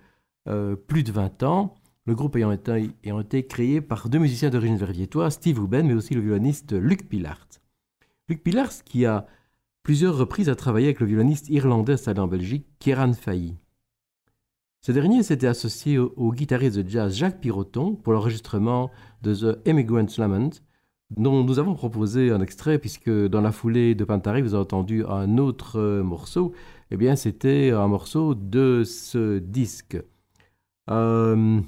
euh, 0.49 0.77
plus 0.77 1.03
de 1.03 1.11
20 1.11 1.43
ans, 1.43 1.75
le 2.07 2.15
groupe 2.15 2.37
ayant 2.37 2.53
été, 2.53 3.47
créé 3.47 3.81
par 3.81 4.09
deux 4.09 4.19
musiciens 4.19 4.51
d'origine 4.51 4.77
verviétoise, 4.77 5.35
Steve 5.35 5.61
Ruben, 5.61 5.87
mais 5.87 5.95
aussi 5.95 6.15
le 6.15 6.21
violoniste 6.21 6.73
Luc 6.73 7.09
Pillard. 7.09 7.47
Luc 8.29 8.43
Pillard, 8.43 8.71
qui 8.85 9.05
a 9.05 9.27
plusieurs 9.83 10.17
reprises 10.17 10.49
a 10.49 10.55
travaillé 10.55 10.87
avec 10.87 11.01
le 11.01 11.07
violoniste 11.07 11.49
irlandais 11.49 11.95
installé 11.95 12.21
en 12.21 12.29
Belgique, 12.29 12.67
Kieran 12.79 13.13
Failly. 13.13 13.57
Ce 14.81 14.93
dernier 14.93 15.23
s'était 15.23 15.49
associé 15.49 15.99
au, 15.99 16.15
au, 16.17 16.33
guitariste 16.33 16.79
de 16.79 16.89
jazz 16.89 17.15
Jacques 17.15 17.41
Piroton 17.41 17.95
pour 17.97 18.13
l'enregistrement 18.13 18.91
de 19.23 19.35
The 19.35 19.69
Immigrant's 19.69 20.19
Lament, 20.19 20.63
dont 21.11 21.45
nous 21.45 21.59
avons 21.59 21.75
proposé 21.75 22.31
un 22.31 22.41
extrait, 22.41 22.79
puisque 22.79 23.11
dans 23.11 23.41
la 23.41 23.53
foulée 23.53 23.95
de 23.95 24.05
Pantari, 24.05 24.43
vous 24.43 24.55
avez 24.55 24.63
entendu 24.63 25.05
un 25.07 25.39
autre 25.39 25.79
euh, 25.79 26.03
morceau. 26.03 26.53
Eh 26.91 26.97
bien, 26.97 27.17
c'était 27.17 27.71
un 27.71 27.89
morceau 27.89 28.35
de 28.35 28.83
ce 28.85 29.39
disque. 29.39 29.99
Euh, 30.91 31.61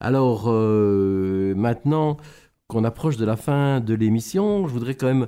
alors, 0.00 0.44
euh, 0.48 1.54
maintenant 1.56 2.16
qu'on 2.68 2.84
approche 2.84 3.16
de 3.16 3.24
la 3.24 3.36
fin 3.36 3.80
de 3.80 3.94
l'émission, 3.94 4.66
je 4.66 4.72
voudrais 4.72 4.94
quand 4.94 5.06
même 5.06 5.26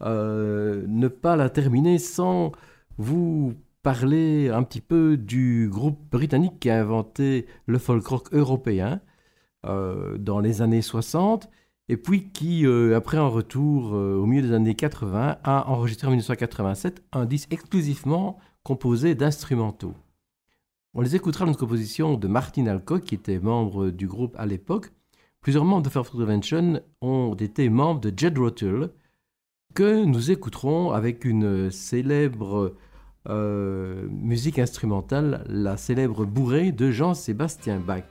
ne 0.00 1.08
pas 1.08 1.36
la 1.36 1.50
terminer 1.50 1.98
sans 1.98 2.52
vous 2.98 3.54
parler 3.82 4.48
un 4.48 4.62
petit 4.62 4.80
peu 4.80 5.16
du 5.16 5.68
groupe 5.70 5.98
britannique 6.10 6.60
qui 6.60 6.70
a 6.70 6.80
inventé 6.80 7.46
le 7.66 7.78
folk 7.78 8.06
rock 8.06 8.28
européen 8.32 9.00
dans 9.64 10.40
les 10.40 10.62
années 10.62 10.82
60 10.82 11.50
et 11.88 11.96
puis 11.96 12.28
qui, 12.30 12.66
euh, 12.66 12.96
après 12.96 13.16
un 13.16 13.26
retour 13.26 13.92
au 13.92 14.26
milieu 14.26 14.42
des 14.42 14.52
années 14.52 14.74
80, 14.74 15.38
a 15.42 15.70
enregistré 15.70 16.06
en 16.06 16.10
1987 16.10 17.02
un 17.12 17.24
disque 17.24 17.52
exclusivement 17.52 18.38
composé 18.62 19.14
d'instrumentaux. 19.14 19.94
On 20.94 21.00
les 21.00 21.14
écoutera 21.16 21.44
dans 21.44 21.52
une 21.52 21.56
composition 21.56 22.14
de 22.14 22.28
Martin 22.28 22.66
Alcock, 22.66 23.04
qui 23.04 23.14
était 23.14 23.38
membre 23.38 23.90
du 23.90 24.06
groupe 24.06 24.34
à 24.38 24.46
l'époque. 24.46 24.90
Plusieurs 25.40 25.64
membres 25.64 25.82
de 25.82 25.88
Fairfield 25.88 26.24
Prevention 26.24 26.80
ont 27.00 27.34
été 27.34 27.68
membres 27.68 28.00
de 28.00 28.12
Jed 28.14 28.36
Rotul, 28.38 28.90
que 29.74 30.04
nous 30.04 30.30
écouterons 30.30 30.90
avec 30.90 31.24
une 31.24 31.70
célèbre 31.70 32.74
euh, 33.28 34.08
musique 34.10 34.58
instrumentale, 34.58 35.44
la 35.48 35.76
célèbre 35.76 36.24
bourrée 36.24 36.72
de 36.72 36.90
Jean-Sébastien 36.90 37.78
Bach. 37.78 38.04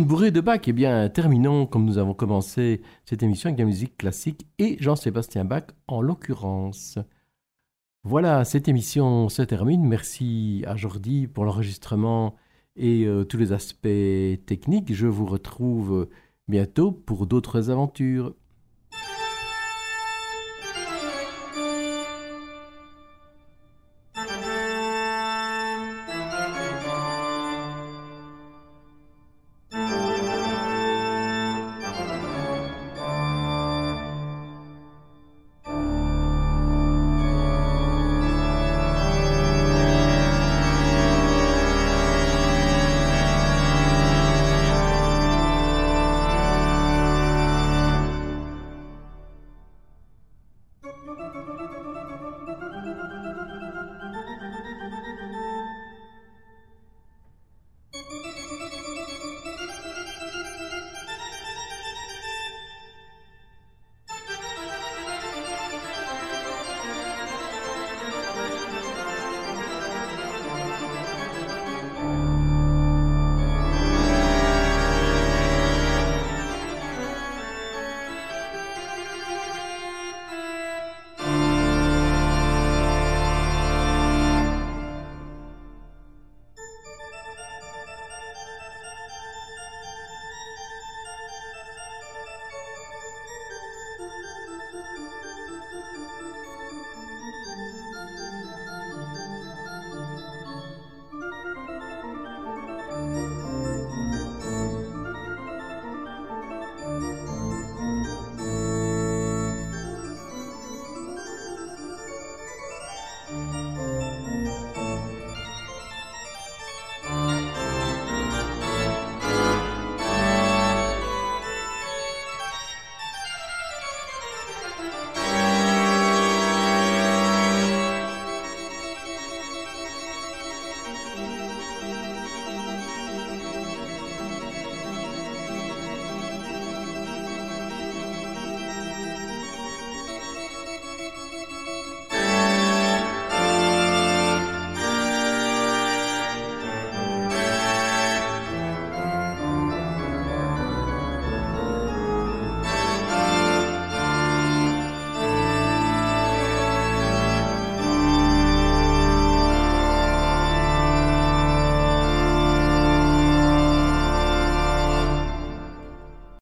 Une 0.00 0.06
bourrée 0.06 0.30
de 0.30 0.40
Bach. 0.40 0.62
Eh 0.66 0.72
bien, 0.72 1.10
terminons 1.10 1.66
comme 1.66 1.84
nous 1.84 1.98
avons 1.98 2.14
commencé 2.14 2.80
cette 3.04 3.22
émission 3.22 3.48
avec 3.50 3.58
la 3.58 3.66
musique 3.66 3.98
classique 3.98 4.46
et 4.58 4.78
Jean-Sébastien 4.80 5.44
Bach 5.44 5.64
en 5.88 6.00
l'occurrence. 6.00 6.98
Voilà, 8.02 8.46
cette 8.46 8.66
émission 8.66 9.28
se 9.28 9.42
termine. 9.42 9.86
Merci 9.86 10.64
à 10.66 10.74
Jordi 10.74 11.26
pour 11.26 11.44
l'enregistrement 11.44 12.34
et 12.76 13.04
euh, 13.04 13.24
tous 13.24 13.36
les 13.36 13.52
aspects 13.52 14.46
techniques. 14.46 14.94
Je 14.94 15.06
vous 15.06 15.26
retrouve 15.26 16.08
bientôt 16.48 16.92
pour 16.92 17.26
d'autres 17.26 17.68
aventures. 17.68 18.34